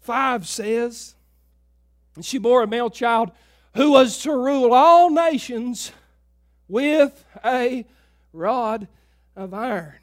5 0.01 0.47
says. 0.47 1.15
And 2.15 2.25
she 2.25 2.37
bore 2.37 2.63
a 2.63 2.67
male 2.67 2.89
child 2.89 3.31
who 3.75 3.91
was 3.91 4.19
to 4.19 4.31
rule 4.31 4.73
all 4.73 5.09
nations 5.09 5.91
with 6.67 7.25
a 7.43 7.85
rod 8.31 8.87
of 9.35 9.53
iron. 9.53 9.99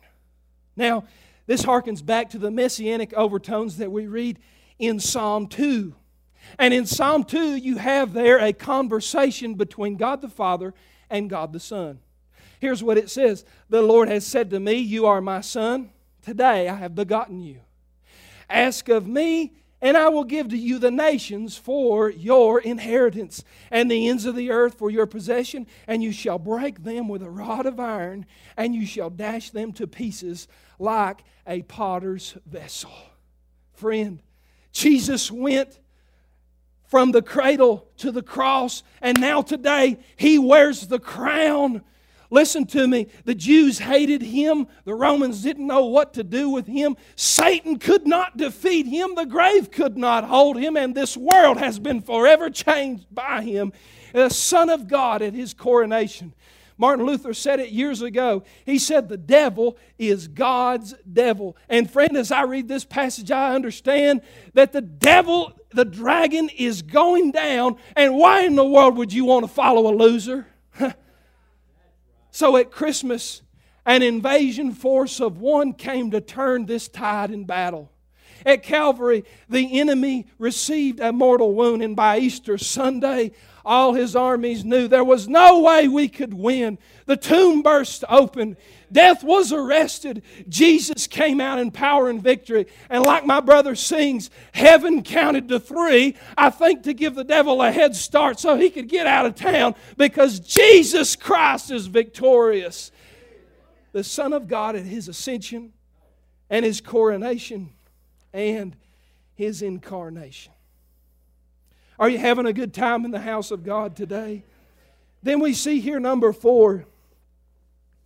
Now, 0.77 1.05
this 1.51 1.63
harkens 1.65 2.07
back 2.07 2.31
to 2.31 2.39
the 2.39 2.49
messianic 2.49 3.13
overtones 3.15 3.79
that 3.79 3.91
we 3.91 4.07
read 4.07 4.39
in 4.79 5.01
Psalm 5.01 5.49
2. 5.49 5.93
And 6.61 6.73
in 6.73 6.87
Psalm 6.87 7.25
2, 7.25 7.57
you 7.57 7.77
have 7.79 8.13
there 8.13 8.39
a 8.39 8.53
conversation 8.53 9.55
between 9.55 9.97
God 9.97 10.21
the 10.21 10.29
Father 10.29 10.75
and 11.11 11.29
God 11.29 11.53
the 11.53 11.59
Son. 11.59 11.99
Here's 12.61 12.85
what 12.85 12.99
it 12.99 13.11
says 13.11 13.45
The 13.69 13.83
Lord 13.83 14.09
has 14.09 14.25
said 14.25 14.51
to 14.51 14.61
me, 14.61 14.75
You 14.75 15.07
are 15.07 15.21
my 15.21 15.41
son. 15.41 15.91
Today 16.23 16.69
I 16.69 16.77
have 16.77 16.95
begotten 16.95 17.41
you. 17.41 17.59
Ask 18.49 18.89
of 18.89 19.09
me, 19.09 19.53
and 19.83 19.97
I 19.97 20.09
will 20.09 20.25
give 20.25 20.49
to 20.49 20.57
you 20.57 20.79
the 20.79 20.91
nations 20.91 21.57
for 21.57 22.11
your 22.11 22.61
inheritance, 22.61 23.45
and 23.71 23.91
the 23.91 24.09
ends 24.09 24.27
of 24.27 24.37
the 24.37 24.51
earth 24.51 24.75
for 24.75 24.91
your 24.91 25.07
possession, 25.07 25.67
and 25.87 26.03
you 26.03 26.13
shall 26.13 26.39
break 26.39 26.85
them 26.85 27.09
with 27.09 27.23
a 27.23 27.31
rod 27.31 27.67
of 27.67 27.81
iron, 27.81 28.27
and 28.57 28.75
you 28.75 28.87
shall 28.87 29.11
dash 29.11 29.51
them 29.51 29.73
to 29.73 29.87
pieces 29.87 30.49
like 30.79 31.25
a 31.47 31.63
potter's 31.63 32.37
vessel. 32.47 32.93
Friend, 33.73 34.23
Jesus 34.73 35.31
went 35.31 35.79
from 36.87 37.13
the 37.13 37.23
cradle 37.23 37.89
to 37.99 38.11
the 38.11 38.23
cross, 38.23 38.83
and 39.01 39.21
now 39.21 39.43
today 39.43 39.99
he 40.17 40.39
wears 40.39 40.89
the 40.89 40.99
crown 40.99 41.83
Listen 42.31 42.65
to 42.67 42.87
me. 42.87 43.09
The 43.25 43.35
Jews 43.35 43.79
hated 43.79 44.23
him. 44.23 44.69
The 44.85 44.95
Romans 44.95 45.43
didn't 45.43 45.67
know 45.67 45.87
what 45.87 46.15
to 46.15 46.23
do 46.23 46.49
with 46.49 46.67
him. 46.67 46.97
Satan 47.17 47.79
could 47.79 48.07
not 48.07 48.37
defeat 48.37 48.87
him. 48.87 49.17
The 49.17 49.27
grave 49.27 49.73
could 49.73 49.99
not 49.99 50.25
hold 50.25 50.57
him. 50.57 50.77
And 50.77 50.95
this 50.95 51.17
world 51.17 51.59
has 51.59 51.81
been 51.81 52.01
forever 52.01 52.49
changed 52.49 53.07
by 53.13 53.43
him. 53.43 53.73
The 54.13 54.29
Son 54.29 54.71
of 54.71 54.87
God 54.87 55.23
at 55.23 55.35
his 55.35 55.55
coronation. 55.55 56.33
Martin 56.79 57.05
Luther 57.05 57.35
said 57.35 57.61
it 57.61 57.71
years 57.71 58.01
ago. 58.01 58.43
He 58.65 58.79
said, 58.79 59.09
The 59.09 59.19
devil 59.19 59.77
is 59.99 60.29
God's 60.29 60.95
devil. 61.13 61.57
And 61.69 61.91
friend, 61.91 62.17
as 62.17 62.33
I 62.33 62.45
read 62.45 62.69
this 62.69 62.87
passage, 62.87 63.31
I 63.31 63.55
understand 63.55 64.23
that 64.55 64.73
the 64.73 64.81
devil, 64.81 65.53
the 65.75 65.85
dragon, 65.85 66.49
is 66.49 66.81
going 66.81 67.33
down. 67.33 67.77
And 67.97 68.17
why 68.17 68.45
in 68.45 68.55
the 68.55 68.65
world 68.65 68.97
would 68.97 69.13
you 69.13 69.27
want 69.27 69.45
to 69.45 69.53
follow 69.53 69.93
a 69.93 69.95
loser? 69.95 70.47
So 72.31 72.57
at 72.57 72.71
Christmas, 72.71 73.43
an 73.85 74.03
invasion 74.03 74.73
force 74.73 75.21
of 75.21 75.41
one 75.41 75.73
came 75.73 76.11
to 76.11 76.21
turn 76.21 76.67
this 76.67 76.89
tide 76.89 77.31
in 77.31 77.45
battle. 77.45 77.91
At 78.47 78.63
Calvary, 78.63 79.25
the 79.49 79.81
enemy 79.81 80.27
received 80.39 81.01
a 81.01 81.13
mortal 81.13 81.55
wound, 81.55 81.83
and 81.83 81.95
by 81.95 82.19
Easter 82.19 82.57
Sunday, 82.57 83.33
all 83.65 83.95
his 83.95 84.17
armies 84.17 84.65
knew 84.65 84.89
there 84.89 85.05
was 85.05 85.29
no 85.29 85.61
way 85.61 85.89
we 85.89 86.09
could 86.09 86.35
win. 86.35 86.79
The 87.07 87.17
tomb 87.17 87.63
burst 87.63 88.05
open. 88.09 88.57
Death 88.91 89.23
was 89.23 89.53
arrested. 89.53 90.23
Jesus 90.49 91.07
came 91.07 91.41
out 91.41 91.59
in 91.59 91.71
power 91.71 92.09
and 92.09 92.23
victory. 92.23 92.67
And 92.89 93.03
like 93.03 93.27
my 93.27 93.41
brother 93.41 93.75
sings, 93.75 94.31
heaven 94.53 95.03
counted 95.03 95.49
to 95.49 95.61
three, 95.61 96.17
I 96.37 96.51
think 96.51 96.85
to 96.85 96.95
give 96.95 97.15
the 97.15 97.25
devil 97.25 97.63
a 97.63 97.71
head 97.71 97.95
start 97.95 98.41
so 98.41 98.57
he 98.57 98.71
could 98.71 98.89
get 98.89 99.07
out 99.07 99.27
of 99.27 99.35
town 99.35 99.75
because 99.97 100.41
Jesus 100.41 101.17
Christ 101.17 101.71
is 101.71 101.87
victorious. 101.87 102.91
The 103.93 104.05
Son 104.05 104.33
of 104.33 104.49
God 104.49 104.77
at 104.77 104.85
his 104.85 105.09
ascension 105.09 105.73
and 106.49 106.65
his 106.65 106.81
coronation 106.81 107.71
and 108.33 108.77
his 109.35 109.63
incarnation. 109.63 110.53
Are 112.01 112.09
you 112.09 112.19
having 112.19 112.47
a 112.47 112.53
good 112.55 112.73
time 112.73 113.05
in 113.05 113.11
the 113.11 113.21
house 113.21 113.51
of 113.51 113.63
God 113.63 113.95
today? 113.95 114.43
Then 115.23 115.39
we 115.39 115.53
see 115.53 115.81
here 115.81 116.01
number 116.01 116.33
four, 116.33 116.87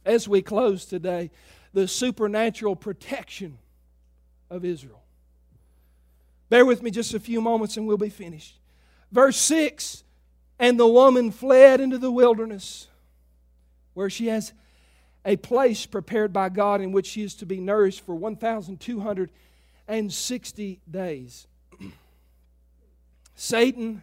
as 0.04 0.26
we 0.26 0.42
close 0.42 0.85
today, 0.85 1.30
the 1.72 1.87
supernatural 1.87 2.74
protection 2.74 3.59
of 4.50 4.64
Israel. 4.64 5.04
Bear 6.48 6.66
with 6.66 6.83
me 6.83 6.90
just 6.90 7.14
a 7.14 7.20
few 7.20 7.40
moments 7.40 7.76
and 7.76 7.87
we'll 7.87 7.96
be 7.96 8.09
finished. 8.09 8.59
Verse 9.12 9.37
6 9.37 10.02
And 10.59 10.76
the 10.78 10.88
woman 10.88 11.30
fled 11.30 11.80
into 11.80 11.98
the 11.98 12.11
wilderness, 12.11 12.88
where 13.94 14.11
she 14.11 14.26
has 14.26 14.52
a 15.24 15.37
place 15.37 15.87
prepared 15.87 16.33
by 16.33 16.48
God 16.48 16.80
in 16.80 16.90
which 16.90 17.07
she 17.07 17.22
is 17.22 17.37
to 17.37 17.46
be 17.46 17.61
nourished 17.61 18.04
for 18.04 18.16
1,260 18.16 20.80
days. 20.90 21.46
Satan, 23.35 24.03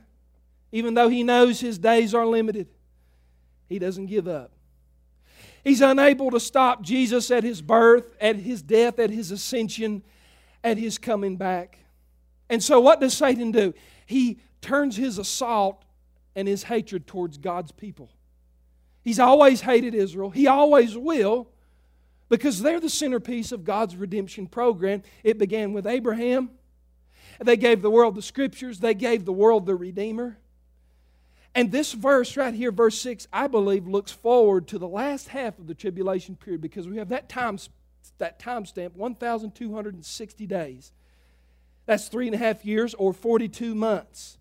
even 0.72 0.94
though 0.94 1.10
he 1.10 1.24
knows 1.24 1.60
his 1.60 1.78
days 1.78 2.14
are 2.14 2.26
limited, 2.26 2.68
he 3.70 3.80
doesn't 3.80 4.08
give 4.08 4.28
up. 4.28 4.52
He's 5.64 5.82
unable 5.82 6.32
to 6.32 6.40
stop 6.40 6.82
Jesus 6.82 7.30
at 7.30 7.44
his 7.44 7.62
birth, 7.62 8.16
at 8.20 8.36
his 8.38 8.62
death, 8.62 9.00
at 9.00 9.10
his 9.10 9.32
ascension, 9.32 10.04
at 10.64 10.78
his 10.78 10.98
coming 10.98 11.38
back. 11.38 11.78
And 12.50 12.62
so, 12.64 12.80
what 12.80 13.00
does 13.00 13.14
Satan 13.14 13.52
do? 13.52 13.74
He 14.06 14.40
turns 14.62 14.98
his 14.98 15.18
assault 15.18 15.84
and 16.36 16.48
his 16.48 16.64
hatred 16.64 17.08
towards 17.08 17.38
God's 17.38 17.72
people. 17.72 18.10
He's 19.04 19.20
always 19.20 19.62
hated 19.62 19.94
Israel, 19.96 20.30
he 20.30 20.48
always 20.48 20.98
will, 20.98 21.48
because 22.30 22.62
they're 22.62 22.80
the 22.80 22.90
centerpiece 22.90 23.52
of 23.52 23.64
God's 23.64 23.96
redemption 23.96 24.48
program. 24.48 25.04
It 25.24 25.38
began 25.38 25.74
with 25.74 25.86
Abraham, 25.86 26.50
they 27.42 27.58
gave 27.58 27.82
the 27.82 27.90
world 27.90 28.16
the 28.16 28.22
scriptures, 28.22 28.80
they 28.80 28.94
gave 28.94 29.26
the 29.26 29.34
world 29.34 29.66
the 29.66 29.76
Redeemer. 29.76 30.38
And 31.54 31.72
this 31.72 31.92
verse 31.92 32.38
right 32.38 32.54
here, 32.54 32.72
verse 32.72 32.98
6, 33.00 33.28
I 33.34 33.48
believe 33.48 33.88
looks 33.88 34.12
forward 34.12 34.68
to 34.70 34.80
the 34.80 34.88
last 34.88 35.30
half 35.30 35.60
of 35.60 35.68
the 35.68 35.74
tribulation 35.74 36.36
period 36.36 36.62
because 36.62 36.88
we 36.88 36.98
have 36.98 37.10
that 37.10 37.28
time, 37.28 37.58
that 38.20 38.40
time 38.40 38.66
stamp 38.66 38.96
1,260 38.96 40.48
days. 40.48 40.94
That's 41.86 42.08
three 42.08 42.28
and 42.28 42.36
a 42.36 42.38
half 42.38 42.64
years 42.64 42.94
or 42.94 43.12
42 43.12 43.76
months. 43.76 44.38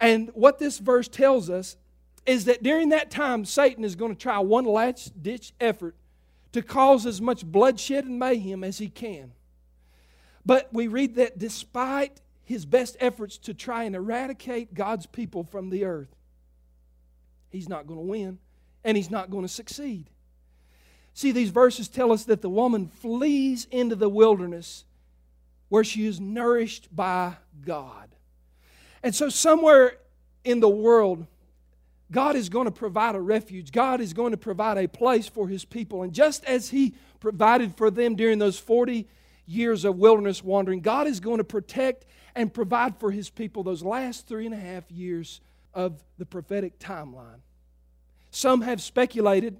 And 0.00 0.30
what 0.34 0.58
this 0.58 0.78
verse 0.78 1.08
tells 1.08 1.48
us 1.48 1.76
is 2.26 2.44
that 2.44 2.62
during 2.62 2.90
that 2.90 3.10
time, 3.10 3.44
Satan 3.44 3.84
is 3.84 3.96
going 3.96 4.14
to 4.14 4.18
try 4.20 4.38
one 4.38 4.66
last 4.66 5.22
ditch 5.22 5.52
effort 5.60 5.94
to 6.52 6.62
cause 6.62 7.06
as 7.06 7.20
much 7.20 7.44
bloodshed 7.44 8.04
and 8.04 8.18
mayhem 8.18 8.64
as 8.64 8.78
he 8.78 8.88
can. 8.88 9.32
But 10.44 10.68
we 10.72 10.86
read 10.86 11.16
that 11.16 11.38
despite 11.38 12.20
his 12.44 12.64
best 12.64 12.96
efforts 13.00 13.38
to 13.38 13.54
try 13.54 13.84
and 13.84 13.94
eradicate 13.94 14.74
God's 14.74 15.06
people 15.06 15.44
from 15.44 15.70
the 15.70 15.84
earth, 15.84 16.14
he's 17.50 17.68
not 17.68 17.86
going 17.86 18.00
to 18.00 18.06
win 18.06 18.38
and 18.84 18.96
he's 18.96 19.10
not 19.10 19.30
going 19.30 19.44
to 19.44 19.52
succeed. 19.52 20.10
See, 21.14 21.32
these 21.32 21.50
verses 21.50 21.88
tell 21.88 22.12
us 22.12 22.24
that 22.24 22.42
the 22.42 22.48
woman 22.48 22.86
flees 22.86 23.66
into 23.70 23.96
the 23.96 24.08
wilderness 24.08 24.84
where 25.68 25.84
she 25.84 26.06
is 26.06 26.20
nourished 26.20 26.94
by 26.94 27.36
God. 27.64 28.14
And 29.02 29.14
so, 29.14 29.28
somewhere 29.28 29.98
in 30.44 30.60
the 30.60 30.68
world, 30.68 31.26
God 32.10 32.36
is 32.36 32.48
going 32.48 32.64
to 32.64 32.70
provide 32.70 33.14
a 33.14 33.20
refuge. 33.20 33.70
God 33.70 34.00
is 34.00 34.12
going 34.12 34.30
to 34.30 34.36
provide 34.36 34.78
a 34.78 34.88
place 34.88 35.28
for 35.28 35.48
His 35.48 35.64
people. 35.64 36.02
And 36.02 36.12
just 36.12 36.44
as 36.44 36.70
He 36.70 36.94
provided 37.20 37.76
for 37.76 37.90
them 37.90 38.16
during 38.16 38.38
those 38.38 38.58
40 38.58 39.06
years 39.48 39.84
of 39.84 39.96
wilderness 39.96 40.44
wandering, 40.44 40.80
God 40.80 41.06
is 41.06 41.20
going 41.20 41.38
to 41.38 41.44
protect 41.44 42.04
and 42.34 42.52
provide 42.52 42.98
for 43.00 43.10
his 43.10 43.30
people 43.30 43.62
those 43.62 43.82
last 43.82 44.28
three 44.28 44.46
and 44.46 44.54
a 44.54 44.58
half 44.58 44.90
years 44.90 45.40
of 45.74 46.02
the 46.18 46.26
prophetic 46.26 46.78
timeline. 46.78 47.40
Some 48.30 48.60
have 48.60 48.82
speculated 48.82 49.56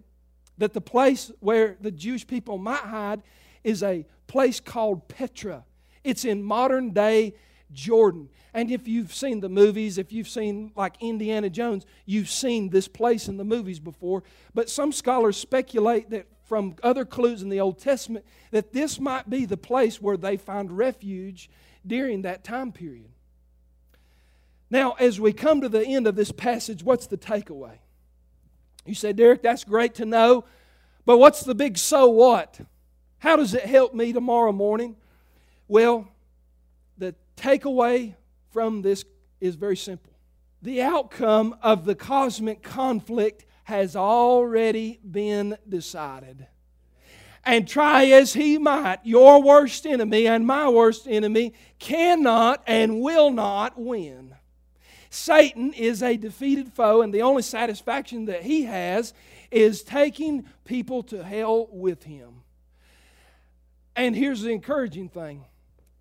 that 0.58 0.74
the 0.74 0.80
place 0.80 1.32
where 1.40 1.76
the 1.80 1.90
Jewish 1.90 2.26
people 2.26 2.58
might 2.58 2.80
hide 2.80 3.22
is 3.64 3.82
a 3.82 4.04
place 4.26 4.60
called 4.60 5.08
Petra. 5.08 5.64
It's 6.04 6.24
in 6.24 6.42
modern 6.42 6.90
day 6.90 7.34
Jordan. 7.72 8.28
And 8.54 8.70
if 8.70 8.88
you've 8.88 9.14
seen 9.14 9.40
the 9.40 9.48
movies, 9.48 9.98
if 9.98 10.12
you've 10.12 10.28
seen 10.28 10.72
like 10.74 10.94
Indiana 11.00 11.50
Jones, 11.50 11.86
you've 12.06 12.30
seen 12.30 12.70
this 12.70 12.88
place 12.88 13.28
in 13.28 13.36
the 13.36 13.44
movies 13.44 13.78
before. 13.78 14.22
But 14.54 14.70
some 14.70 14.92
scholars 14.92 15.36
speculate 15.36 16.10
that 16.10 16.26
from 16.48 16.74
other 16.82 17.04
clues 17.04 17.42
in 17.42 17.50
the 17.50 17.60
Old 17.60 17.78
Testament 17.78 18.24
that 18.50 18.72
this 18.72 18.98
might 18.98 19.28
be 19.28 19.44
the 19.44 19.58
place 19.58 20.00
where 20.00 20.16
they 20.16 20.38
find 20.38 20.76
refuge 20.76 21.50
during 21.86 22.22
that 22.22 22.42
time 22.42 22.72
period. 22.72 23.10
Now, 24.70 24.92
as 24.92 25.20
we 25.20 25.34
come 25.34 25.60
to 25.60 25.68
the 25.68 25.86
end 25.86 26.06
of 26.06 26.16
this 26.16 26.32
passage, 26.32 26.82
what's 26.82 27.06
the 27.06 27.18
takeaway? 27.18 27.78
You 28.86 28.94
say, 28.94 29.12
Derek, 29.12 29.42
that's 29.42 29.64
great 29.64 29.94
to 29.96 30.06
know, 30.06 30.44
but 31.04 31.18
what's 31.18 31.42
the 31.42 31.54
big 31.54 31.76
so 31.76 32.08
what? 32.08 32.58
How 33.18 33.36
does 33.36 33.52
it 33.52 33.64
help 33.64 33.92
me 33.92 34.14
tomorrow 34.14 34.52
morning? 34.52 34.96
Well, 35.68 36.08
the 36.96 37.14
takeaway 37.36 38.14
from 38.50 38.80
this 38.80 39.04
is 39.38 39.54
very 39.54 39.76
simple. 39.76 40.12
The 40.62 40.80
outcome 40.80 41.56
of 41.62 41.84
the 41.84 41.94
cosmic 41.94 42.62
conflict 42.62 43.44
has 43.68 43.94
already 43.94 44.98
been 45.10 45.54
decided. 45.68 46.46
And 47.44 47.68
try 47.68 48.06
as 48.06 48.32
he 48.32 48.56
might, 48.56 49.00
your 49.04 49.42
worst 49.42 49.84
enemy 49.84 50.26
and 50.26 50.46
my 50.46 50.70
worst 50.70 51.06
enemy 51.06 51.52
cannot 51.78 52.62
and 52.66 53.02
will 53.02 53.30
not 53.30 53.78
win. 53.78 54.34
Satan 55.10 55.74
is 55.74 56.02
a 56.02 56.16
defeated 56.16 56.72
foe, 56.72 57.02
and 57.02 57.12
the 57.12 57.20
only 57.20 57.42
satisfaction 57.42 58.24
that 58.24 58.42
he 58.42 58.62
has 58.62 59.12
is 59.50 59.82
taking 59.82 60.46
people 60.64 61.02
to 61.02 61.22
hell 61.22 61.68
with 61.70 62.04
him. 62.04 62.40
And 63.94 64.16
here's 64.16 64.40
the 64.40 64.50
encouraging 64.50 65.10
thing 65.10 65.44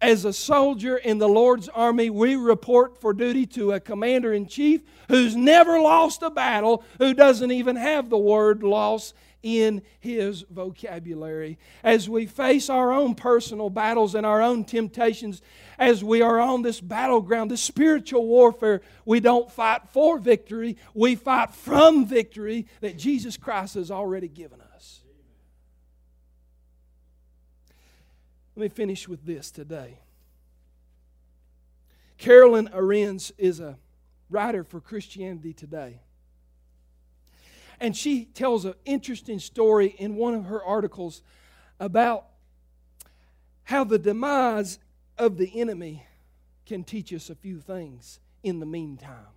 as 0.01 0.25
a 0.25 0.33
soldier 0.33 0.97
in 0.97 1.17
the 1.17 1.27
Lord's 1.27 1.69
army, 1.69 2.09
we 2.09 2.35
report 2.35 3.01
for 3.01 3.13
duty 3.13 3.45
to 3.47 3.71
a 3.71 3.79
commander 3.79 4.33
in 4.33 4.47
chief 4.47 4.81
who's 5.07 5.35
never 5.35 5.79
lost 5.79 6.21
a 6.21 6.29
battle, 6.29 6.83
who 6.99 7.13
doesn't 7.13 7.51
even 7.51 7.75
have 7.75 8.09
the 8.09 8.17
word 8.17 8.63
loss 8.63 9.13
in 9.43 9.81
his 9.99 10.43
vocabulary. 10.49 11.57
As 11.83 12.09
we 12.09 12.25
face 12.25 12.69
our 12.69 12.91
own 12.91 13.15
personal 13.15 13.69
battles 13.69 14.13
and 14.13 14.25
our 14.25 14.41
own 14.41 14.65
temptations, 14.65 15.41
as 15.79 16.03
we 16.03 16.21
are 16.21 16.39
on 16.39 16.63
this 16.63 16.81
battleground, 16.81 17.49
this 17.49 17.61
spiritual 17.61 18.25
warfare, 18.27 18.81
we 19.05 19.19
don't 19.19 19.51
fight 19.51 19.81
for 19.89 20.19
victory, 20.19 20.77
we 20.93 21.15
fight 21.15 21.53
from 21.53 22.05
victory 22.05 22.67
that 22.81 22.97
Jesus 22.97 23.37
Christ 23.37 23.75
has 23.75 23.89
already 23.89 24.27
given 24.27 24.59
us. 24.59 24.66
Let 28.57 28.63
me 28.63 28.69
finish 28.69 29.07
with 29.07 29.23
this 29.23 29.51
today. 29.51 29.99
Carolyn 32.17 32.69
Arends 32.73 33.31
is 33.37 33.59
a 33.59 33.77
writer 34.31 34.63
for 34.63 34.81
Christianity 34.81 35.53
Today. 35.53 36.01
And 37.79 37.95
she 37.95 38.25
tells 38.25 38.65
an 38.65 38.73
interesting 38.83 39.37
story 39.37 39.93
in 39.99 40.15
one 40.15 40.33
of 40.33 40.45
her 40.45 40.63
articles 40.63 41.21
about 41.79 42.25
how 43.65 43.83
the 43.83 43.99
demise 43.99 44.79
of 45.19 45.37
the 45.37 45.61
enemy 45.61 46.07
can 46.65 46.83
teach 46.83 47.13
us 47.13 47.29
a 47.29 47.35
few 47.35 47.59
things 47.59 48.19
in 48.41 48.59
the 48.59 48.65
meantime. 48.65 49.35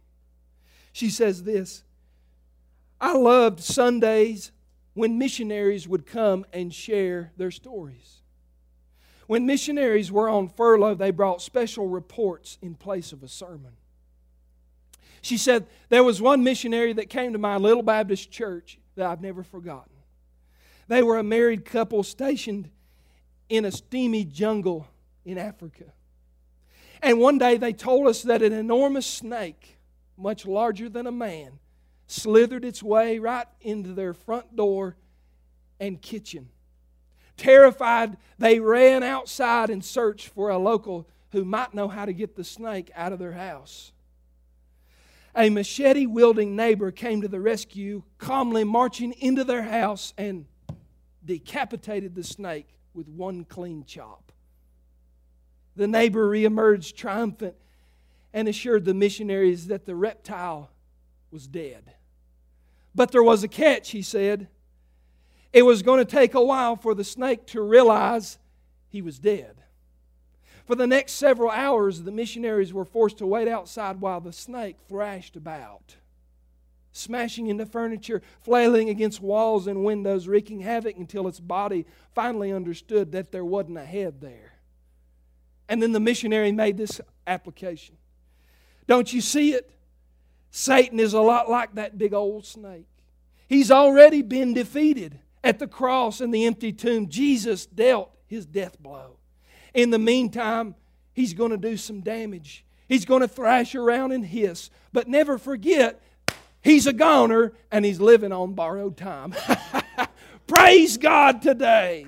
She 0.94 1.10
says 1.10 1.42
this 1.42 1.82
I 2.98 3.14
loved 3.18 3.60
Sundays 3.60 4.50
when 4.94 5.18
missionaries 5.18 5.86
would 5.86 6.06
come 6.06 6.46
and 6.54 6.72
share 6.72 7.32
their 7.36 7.50
stories. 7.50 8.22
When 9.30 9.46
missionaries 9.46 10.10
were 10.10 10.28
on 10.28 10.48
furlough, 10.48 10.96
they 10.96 11.12
brought 11.12 11.40
special 11.40 11.86
reports 11.86 12.58
in 12.60 12.74
place 12.74 13.12
of 13.12 13.22
a 13.22 13.28
sermon. 13.28 13.74
She 15.22 15.36
said, 15.36 15.68
There 15.88 16.02
was 16.02 16.20
one 16.20 16.42
missionary 16.42 16.92
that 16.94 17.10
came 17.10 17.32
to 17.34 17.38
my 17.38 17.56
little 17.56 17.84
Baptist 17.84 18.32
church 18.32 18.80
that 18.96 19.06
I've 19.06 19.20
never 19.20 19.44
forgotten. 19.44 19.92
They 20.88 21.04
were 21.04 21.16
a 21.16 21.22
married 21.22 21.64
couple 21.64 22.02
stationed 22.02 22.70
in 23.48 23.64
a 23.64 23.70
steamy 23.70 24.24
jungle 24.24 24.88
in 25.24 25.38
Africa. 25.38 25.84
And 27.00 27.20
one 27.20 27.38
day 27.38 27.56
they 27.56 27.72
told 27.72 28.08
us 28.08 28.24
that 28.24 28.42
an 28.42 28.52
enormous 28.52 29.06
snake, 29.06 29.78
much 30.16 30.44
larger 30.44 30.88
than 30.88 31.06
a 31.06 31.12
man, 31.12 31.60
slithered 32.08 32.64
its 32.64 32.82
way 32.82 33.20
right 33.20 33.46
into 33.60 33.92
their 33.92 34.12
front 34.12 34.56
door 34.56 34.96
and 35.78 36.02
kitchen. 36.02 36.48
Terrified, 37.40 38.18
they 38.38 38.60
ran 38.60 39.02
outside 39.02 39.70
and 39.70 39.82
searched 39.82 40.28
for 40.28 40.50
a 40.50 40.58
local 40.58 41.08
who 41.32 41.42
might 41.42 41.72
know 41.72 41.88
how 41.88 42.04
to 42.04 42.12
get 42.12 42.36
the 42.36 42.44
snake 42.44 42.90
out 42.94 43.14
of 43.14 43.18
their 43.18 43.32
house. 43.32 43.92
A 45.34 45.48
machete 45.48 46.04
wielding 46.04 46.54
neighbor 46.54 46.90
came 46.90 47.22
to 47.22 47.28
the 47.28 47.40
rescue, 47.40 48.02
calmly 48.18 48.62
marching 48.62 49.12
into 49.12 49.42
their 49.42 49.62
house 49.62 50.12
and 50.18 50.44
decapitated 51.24 52.14
the 52.14 52.24
snake 52.24 52.78
with 52.92 53.08
one 53.08 53.46
clean 53.46 53.84
chop. 53.86 54.32
The 55.76 55.88
neighbor 55.88 56.28
reemerged 56.28 56.94
triumphant 56.94 57.54
and 58.34 58.48
assured 58.48 58.84
the 58.84 58.92
missionaries 58.92 59.68
that 59.68 59.86
the 59.86 59.94
reptile 59.94 60.68
was 61.30 61.46
dead. 61.46 61.94
But 62.94 63.12
there 63.12 63.22
was 63.22 63.42
a 63.42 63.48
catch, 63.48 63.92
he 63.92 64.02
said. 64.02 64.48
It 65.52 65.62
was 65.62 65.82
going 65.82 65.98
to 65.98 66.10
take 66.10 66.34
a 66.34 66.44
while 66.44 66.76
for 66.76 66.94
the 66.94 67.04
snake 67.04 67.46
to 67.46 67.60
realize 67.60 68.38
he 68.88 69.02
was 69.02 69.18
dead. 69.18 69.56
For 70.64 70.76
the 70.76 70.86
next 70.86 71.12
several 71.14 71.50
hours, 71.50 72.02
the 72.02 72.12
missionaries 72.12 72.72
were 72.72 72.84
forced 72.84 73.18
to 73.18 73.26
wait 73.26 73.48
outside 73.48 74.00
while 74.00 74.20
the 74.20 74.32
snake 74.32 74.76
thrashed 74.88 75.34
about, 75.34 75.96
smashing 76.92 77.48
into 77.48 77.66
furniture, 77.66 78.22
flailing 78.42 78.88
against 78.88 79.20
walls 79.20 79.66
and 79.66 79.84
windows, 79.84 80.28
wreaking 80.28 80.60
havoc 80.60 80.96
until 80.96 81.26
its 81.26 81.40
body 81.40 81.86
finally 82.14 82.52
understood 82.52 83.10
that 83.12 83.32
there 83.32 83.44
wasn't 83.44 83.78
a 83.78 83.84
head 83.84 84.20
there. 84.20 84.52
And 85.68 85.82
then 85.82 85.90
the 85.90 85.98
missionary 85.98 86.52
made 86.52 86.76
this 86.76 87.00
application. 87.26 87.96
Don't 88.86 89.12
you 89.12 89.20
see 89.20 89.54
it? 89.54 89.72
Satan 90.52 91.00
is 91.00 91.14
a 91.14 91.20
lot 91.20 91.50
like 91.50 91.74
that 91.74 91.98
big 91.98 92.14
old 92.14 92.46
snake. 92.46 92.86
He's 93.48 93.72
already 93.72 94.22
been 94.22 94.54
defeated 94.54 95.18
at 95.42 95.58
the 95.58 95.66
cross 95.66 96.20
and 96.20 96.32
the 96.32 96.46
empty 96.46 96.72
tomb. 96.72 97.08
Jesus 97.08 97.66
dealt 97.66 98.10
his 98.26 98.46
death 98.46 98.80
blow. 98.80 99.16
In 99.74 99.90
the 99.90 99.98
meantime, 99.98 100.74
he's 101.12 101.34
going 101.34 101.50
to 101.50 101.56
do 101.56 101.76
some 101.76 102.00
damage. 102.00 102.64
He's 102.88 103.04
going 103.04 103.22
to 103.22 103.28
thrash 103.28 103.74
around 103.74 104.12
and 104.12 104.24
hiss. 104.24 104.70
But 104.92 105.08
never 105.08 105.38
forget, 105.38 106.02
he's 106.62 106.86
a 106.86 106.92
goner 106.92 107.52
and 107.70 107.84
he's 107.84 108.00
living 108.00 108.32
on 108.32 108.54
borrowed 108.54 108.96
time. 108.96 109.34
Praise 110.46 110.96
God 110.96 111.42
today. 111.42 112.06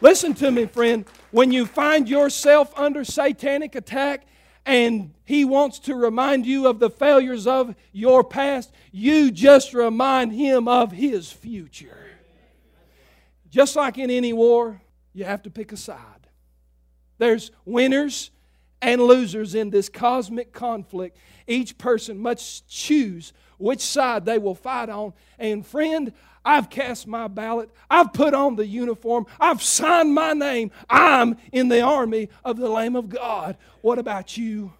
Listen 0.00 0.34
to 0.34 0.50
me, 0.50 0.66
friend. 0.66 1.04
When 1.30 1.52
you 1.52 1.66
find 1.66 2.08
yourself 2.08 2.76
under 2.76 3.04
satanic 3.04 3.74
attack 3.76 4.26
and 4.66 5.12
he 5.24 5.44
wants 5.44 5.78
to 5.80 5.94
remind 5.94 6.46
you 6.46 6.66
of 6.66 6.78
the 6.78 6.90
failures 6.90 7.46
of 7.46 7.74
your 7.92 8.22
past, 8.22 8.72
you 8.92 9.30
just 9.30 9.74
remind 9.74 10.32
him 10.32 10.68
of 10.68 10.92
his 10.92 11.30
future. 11.30 11.96
Just 13.50 13.74
like 13.74 13.98
in 13.98 14.10
any 14.10 14.32
war, 14.32 14.80
you 15.12 15.24
have 15.24 15.42
to 15.42 15.50
pick 15.50 15.72
a 15.72 15.76
side. 15.76 15.98
There's 17.18 17.50
winners 17.64 18.30
and 18.82 19.00
losers 19.00 19.54
in 19.54 19.70
this 19.70 19.88
cosmic 19.88 20.52
conflict. 20.52 21.16
Each 21.46 21.76
person 21.76 22.18
must 22.18 22.68
choose 22.68 23.32
which 23.58 23.80
side 23.80 24.24
they 24.24 24.38
will 24.38 24.54
fight 24.54 24.88
on. 24.88 25.12
And 25.38 25.66
friend, 25.66 26.12
I've 26.44 26.70
cast 26.70 27.06
my 27.06 27.28
ballot. 27.28 27.70
I've 27.90 28.12
put 28.12 28.32
on 28.32 28.56
the 28.56 28.66
uniform. 28.66 29.26
I've 29.38 29.62
signed 29.62 30.14
my 30.14 30.32
name. 30.32 30.70
I'm 30.88 31.36
in 31.52 31.68
the 31.68 31.82
army 31.82 32.30
of 32.44 32.56
the 32.56 32.68
Lamb 32.68 32.96
of 32.96 33.08
God. 33.10 33.56
What 33.82 33.98
about 33.98 34.36
you? 34.36 34.72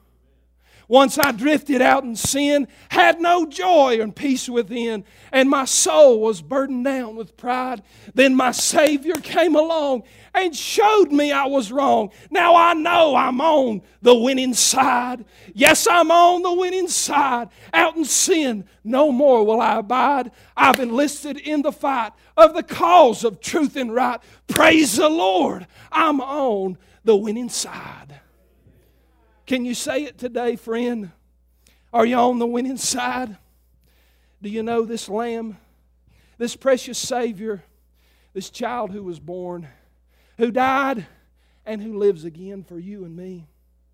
Once 0.91 1.19
I 1.19 1.31
drifted 1.31 1.81
out 1.81 2.03
in 2.03 2.17
sin, 2.17 2.67
had 2.89 3.21
no 3.21 3.47
joy 3.47 4.01
and 4.01 4.15
peace 4.15 4.49
within, 4.49 5.05
and 5.31 5.49
my 5.49 5.65
soul 5.65 6.21
was 6.21 6.43
burdened 6.43 6.85
down 6.85 7.15
with 7.15 7.37
pride. 7.37 7.85
Then 8.13 8.35
my 8.35 8.51
Savior 8.51 9.15
came 9.15 9.55
along 9.55 10.03
and 10.35 10.55
showed 10.55 11.13
me 11.13 11.31
I 11.31 11.47
was 11.47 11.71
wrong. 11.71 12.11
Now 12.29 12.57
I 12.57 12.75
know 12.75 13.15
I'm 13.15 13.41
on 13.41 13.83
the 14.03 14.17
winning 14.17 14.53
side. 14.53 15.25
Yes, 15.55 15.87
I'm 15.89 16.11
on 16.11 16.43
the 16.43 16.55
winning 16.55 16.89
side. 16.89 17.51
Out 17.73 17.95
in 17.95 18.05
sin, 18.05 18.65
no 18.83 19.13
more 19.13 19.47
will 19.47 19.61
I 19.61 19.77
abide. 19.77 20.33
I've 20.57 20.81
enlisted 20.81 21.37
in 21.37 21.63
the 21.63 21.71
fight 21.71 22.11
of 22.37 22.53
the 22.53 22.65
cause 22.65 23.23
of 23.23 23.41
truth 23.41 23.77
and 23.77 23.95
right. 23.95 24.21
Praise 24.49 24.97
the 24.97 25.09
Lord, 25.09 25.69
I'm 25.93 26.21
on 26.21 26.79
the 27.05 27.15
winning 27.15 27.49
side. 27.49 28.20
Can 29.51 29.65
you 29.65 29.75
say 29.75 30.05
it 30.05 30.17
today, 30.17 30.55
friend? 30.55 31.11
Are 31.93 32.07
you 32.07 32.15
on 32.15 32.39
the 32.39 32.47
winning 32.47 32.77
side? 32.77 33.37
Do 34.41 34.49
you 34.49 34.63
know 34.63 34.85
this 34.85 35.09
lamb, 35.09 35.57
this 36.39 36.55
precious 36.55 36.99
Savior, 36.99 37.65
this 38.33 38.49
child 38.49 38.93
who 38.93 39.03
was 39.03 39.19
born, 39.19 39.67
who 40.39 40.53
died, 40.53 41.05
and 41.67 41.83
who 41.83 41.99
lives 41.99 42.25
again 42.25 42.63
for 42.63 42.79
you 42.79 43.05
and 43.05 43.17
me? 43.17 43.49